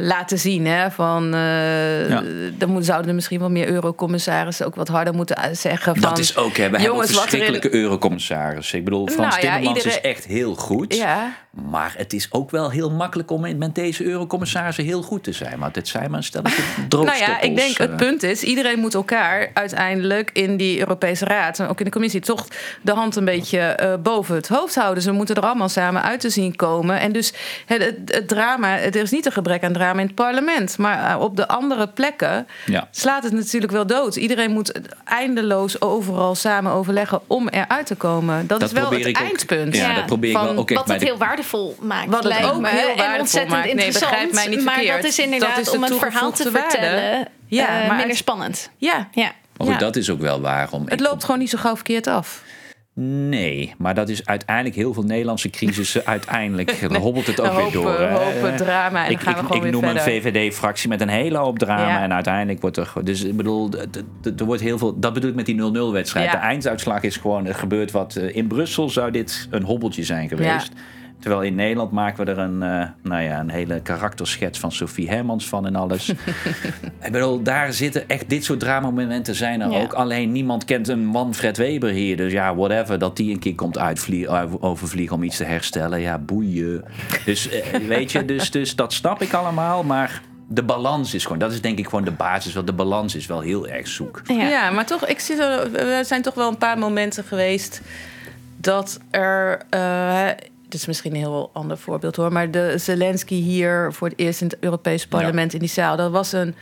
[0.01, 0.65] laten zien.
[0.65, 0.91] Hè?
[0.91, 2.23] Van, eh, Ja.
[2.57, 5.93] Dan zouden er misschien wel meer eurocommissarissen ook wat harder moeten zeggen.
[5.95, 6.53] Van, Dat is ook, hè.
[6.55, 8.77] we hebben jongens, in- verschrikkelijke eurocommissarissen.
[8.77, 10.95] Ik bedoel, Frans Nou ja, Timmermans is iedereen- echt heel goed.
[10.95, 11.31] Ja,
[11.69, 15.59] Maar het is ook wel heel makkelijk om met deze eurocommissarissen heel goed te zijn.
[15.59, 17.95] Maar dit zijn maar een stelletje nou ja, ik denk het eh.
[17.95, 22.21] punt is, iedereen moet elkaar uiteindelijk in die Europese Raad en ook in de commissie
[22.21, 22.47] toch
[22.81, 25.03] de hand een beetje eh, boven het hoofd houden.
[25.03, 26.99] Ze moeten er allemaal samen uit te zien komen.
[26.99, 27.33] En dus
[27.65, 31.09] het, het, het drama, er is niet een gebrek aan drama in het parlement, maar
[31.15, 32.87] eh, op de andere plekken Ja.
[32.91, 34.15] slaat het natuurlijk wel dood.
[34.15, 34.71] Iedereen moet
[35.05, 38.47] eindeloos overal samen overleggen om eruit te komen.
[38.47, 39.75] Dat, Dat is wel het ik ook- eindpunt.
[39.75, 39.95] Ja, Ja.
[39.95, 42.05] dat probeer ik wel ook echt Wat het de heel waardevol maakt.
[42.09, 42.67] Wat het lijkt ook me.
[42.69, 43.63] heel en waardevol ontzettend maakt.
[43.73, 44.11] Nee, interessant.
[44.11, 45.01] begrijp mij niet maar verkeerd.
[45.01, 47.27] dat is inderdaad Dat is de om een verhaal te vertellen.
[47.47, 48.69] Ja, eh, maar minder het- spannend.
[48.77, 49.31] Ja, Ja.
[49.57, 49.85] Maar goed, Ja.
[49.85, 50.83] dat is ook wel waarom.
[50.87, 52.41] het loopt gewoon niet zo gauw verkeerd af.
[52.99, 56.05] Nee, maar dat is uiteindelijk heel veel Nederlandse crisissen.
[56.15, 57.99] Uiteindelijk hobbelt het ook weer door.
[57.99, 60.07] Een hoop drama en ik, gaan we gewoon ik, noem verder.
[60.15, 62.01] een VVD-fractie met een hele hoop drama.
[62.01, 62.93] En uiteindelijk wordt er...
[63.03, 63.69] Dus ik bedoel,
[64.37, 64.99] er wordt heel veel...
[64.99, 66.25] Dat bedoel ik met die 0-0-wedstrijd.
[66.25, 66.31] Ja.
[66.31, 67.45] De einduitslag is gewoon...
[67.45, 68.15] Er gebeurt wat...
[68.15, 70.71] eh, In Brussel zou dit een hobbeltje zijn geweest.
[71.19, 75.09] Terwijl in Nederland maken we er een, uh, nou ja, een hele karakterschets van Sophie
[75.09, 76.09] Hermans van en alles.
[77.03, 79.81] ik bedoel, daar zitten echt dit soort dramamomenten zijn er Ja.
[79.81, 79.93] ook.
[79.93, 82.17] Alleen niemand kent een Manfred Weber hier.
[82.17, 82.99] Dus ja, whatever.
[82.99, 84.27] Dat die een keer komt uitvlie-
[84.59, 85.99] overvliegen om iets te herstellen.
[86.01, 86.83] Ja, boeien.
[87.25, 89.83] Dus eh, weet je, dus, dus dat snap ik allemaal.
[89.83, 92.53] Maar de balans is gewoon, dat is denk ik gewoon de basis.
[92.53, 94.21] Want de balans is wel heel erg zoek.
[94.25, 94.47] Ja.
[94.47, 94.71] Ja.
[94.71, 97.81] maar toch, ik zit er, er zijn toch wel een paar momenten geweest
[98.57, 99.61] dat er.
[99.69, 100.27] eh,
[100.69, 102.31] dit is misschien een heel ander voorbeeld hoor.
[102.31, 105.95] Maar de Zelensky hier voor het eerst in het Europees parlement in die zaal.
[105.97, 106.55] Dat was een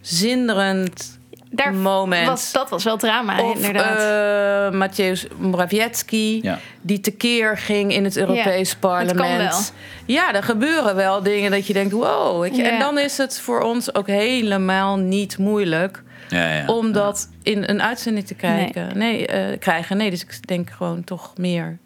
[0.00, 1.18] zinderend
[1.50, 2.26] Daar moment.
[2.26, 4.72] Was, dat was wel drama, Of inderdaad.
[4.72, 6.58] uh, Mateusz Morawiecki, Ja.
[6.80, 9.50] die tekeer ging in het Europees Ja, het kan parlement.
[9.50, 9.60] wel.
[10.06, 12.40] Ja, er gebeuren wel dingen dat je denkt, wow.
[12.40, 12.62] Weet je?
[12.62, 12.70] Ja.
[12.70, 16.66] En dan is het voor ons ook helemaal niet moeilijk Ja, ja.
[16.66, 18.98] om dat in een uitzending te kijken.
[18.98, 19.96] Nee, eh, krijgen.
[19.96, 21.78] Nee, dus ik denk gewoon toch meer.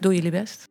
[0.00, 0.68] Doe jullie best.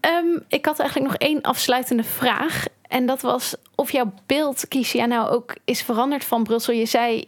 [0.00, 2.64] Ehm, ik had eigenlijk nog één afsluitende vraag.
[2.82, 6.74] En dat was of jouw beeld, Kiesja, nou ook is veranderd van Brussel.
[6.74, 7.24] Je zei,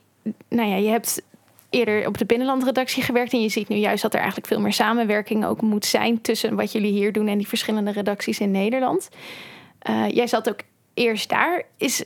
[0.48, 1.22] nou ja, je hebt
[1.70, 3.32] eerder op de binnenlandredactie gewerkt.
[3.32, 6.56] En je ziet nu juist dat er eigenlijk veel meer samenwerking ook moet zijn tussen
[6.56, 9.08] wat jullie hier doen en die verschillende redacties in Nederland.
[9.78, 10.60] Eh, jij zat ook
[10.94, 11.62] eerst daar.
[11.76, 12.04] Is,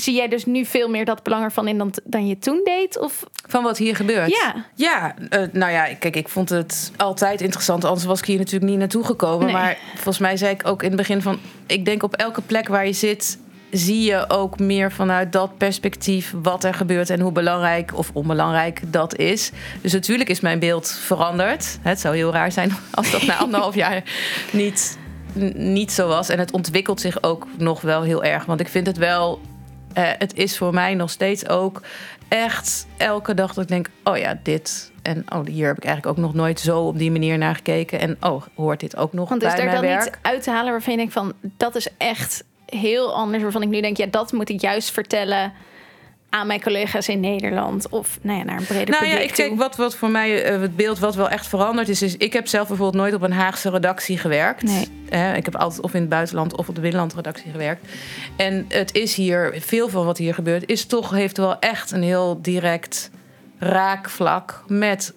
[0.00, 2.98] zie jij dus nu veel meer dat belang ervan in dan, dan je toen deed?
[2.98, 4.30] Of Van wat hier gebeurt?
[4.30, 4.64] Ja.
[4.74, 7.84] Ja, eh, nou ja, kijk, ik vond het altijd interessant.
[7.84, 9.44] Anders was ik hier natuurlijk niet naartoe gekomen.
[9.44, 9.54] Nee.
[9.54, 11.38] Maar volgens mij zei ik ook in het begin van...
[11.66, 13.38] ik denk op elke plek waar je zit...
[13.70, 17.10] zie je ook meer vanuit dat perspectief wat er gebeurt...
[17.10, 19.50] en hoe belangrijk of onbelangrijk dat is.
[19.80, 21.78] Dus natuurlijk is mijn beeld veranderd.
[21.82, 24.02] Het zou heel raar zijn als dat na anderhalf jaar
[24.52, 24.98] niet,
[25.54, 26.28] niet zo was.
[26.28, 28.44] En het ontwikkelt zich ook nog wel heel erg.
[28.44, 29.40] Want ik vind het wel...
[29.96, 31.82] eh, het is voor mij nog steeds ook
[32.28, 34.92] echt elke dag dat ik denk: oh ja, dit.
[35.02, 38.00] En oh, hier heb ik eigenlijk ook nog nooit zo op die manier naar gekeken.
[38.00, 40.04] En oh, hoort dit ook nog Want is bij er mijn dan werk?
[40.04, 43.42] niet uit te halen waarvan je denkt van dat is echt heel anders.
[43.42, 45.52] Waarvan ik nu denk, ja, dat moet ik juist vertellen
[46.36, 47.88] aan mijn collega's in Nederland.
[47.88, 49.58] Of nou ja, naar een breder Nou ja, publiek ik kijk, toe.
[49.58, 52.46] wat, wat voor mij eh, het beeld wat wel echt veranderd is, is ik heb
[52.46, 54.62] zelf bijvoorbeeld nooit op een Haagse redactie gewerkt.
[54.62, 54.88] Nee.
[55.08, 57.88] Eh, ik heb altijd of in het buitenland of op de binnenlandredactie gewerkt.
[58.36, 62.02] En het is hier, veel van wat hier gebeurt, is toch, heeft wel echt een
[62.02, 63.10] heel direct
[63.58, 65.14] raakvlak met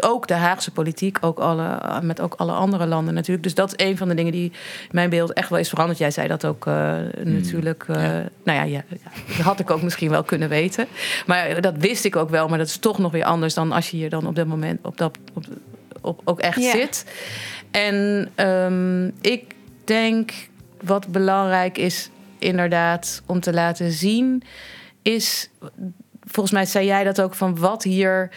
[0.00, 3.42] ook de Haagse politiek, ook alle, met ook alle andere landen natuurlijk.
[3.42, 4.52] Dus dat is een van de dingen die
[4.90, 5.98] mijn beeld echt wel is veranderd.
[5.98, 7.84] Jij zei dat ook eh, natuurlijk.
[7.88, 7.96] eh,
[8.42, 10.86] Nou ja, ja, ja, dat had ik ook misschien wel kunnen weten.
[11.26, 12.48] Maar dat wist ik ook wel.
[12.48, 14.78] Maar dat is toch nog weer anders dan als je hier dan op dat moment
[14.86, 15.44] op dat op,
[16.00, 16.70] op, ook echt Ja.
[16.70, 17.04] zit.
[17.70, 20.32] En ehm, ik denk
[20.82, 24.42] wat belangrijk is, inderdaad, om te laten zien,
[25.02, 25.50] is.
[26.30, 28.30] Volgens mij zei jij dat ook van wat hier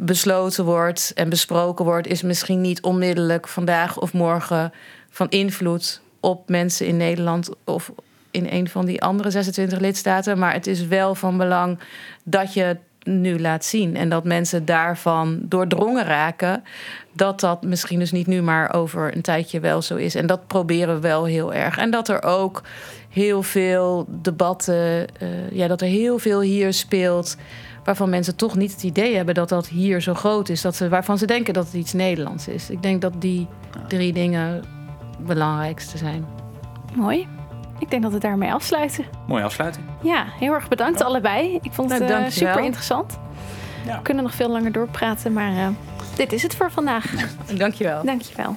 [0.00, 4.72] besloten wordt en besproken wordt, is misschien niet onmiddellijk vandaag of morgen
[5.10, 7.92] van invloed op mensen in Nederland of
[8.30, 10.38] in een van die andere 26 lidstaten.
[10.38, 11.78] Maar het is wel van belang
[12.24, 16.64] dat je het nu laat zien en dat mensen daarvan doordrongen raken.
[17.12, 20.14] Dat dat misschien dus niet nu, maar over een tijdje wel zo is.
[20.14, 21.78] En dat proberen we wel heel erg.
[21.78, 22.62] En dat er ook
[23.08, 27.36] heel veel debatten, eh, ja, dat er heel veel hier speelt
[27.88, 30.60] waarvan mensen toch niet het idee hebben dat dat hier zo groot is.
[30.60, 32.70] Dat ze, waarvan ze denken dat het iets Nederlands is.
[32.70, 33.46] Ik denk dat die
[33.86, 36.26] drie dingen het belangrijkste zijn.
[36.94, 37.26] Mooi.
[37.78, 39.04] Ik denk dat we daarmee afsluiten.
[39.26, 39.86] Mooie afsluiting.
[40.02, 41.58] Ja, heel erg bedankt allebei.
[41.62, 43.18] Ik vond het Nou, eh, super interessant.
[43.86, 43.96] Ja.
[43.96, 45.68] We kunnen nog veel langer doorpraten, maar eh,
[46.16, 47.12] dit is het voor vandaag.
[47.56, 48.04] Dankjewel.
[48.04, 48.56] Dankjewel.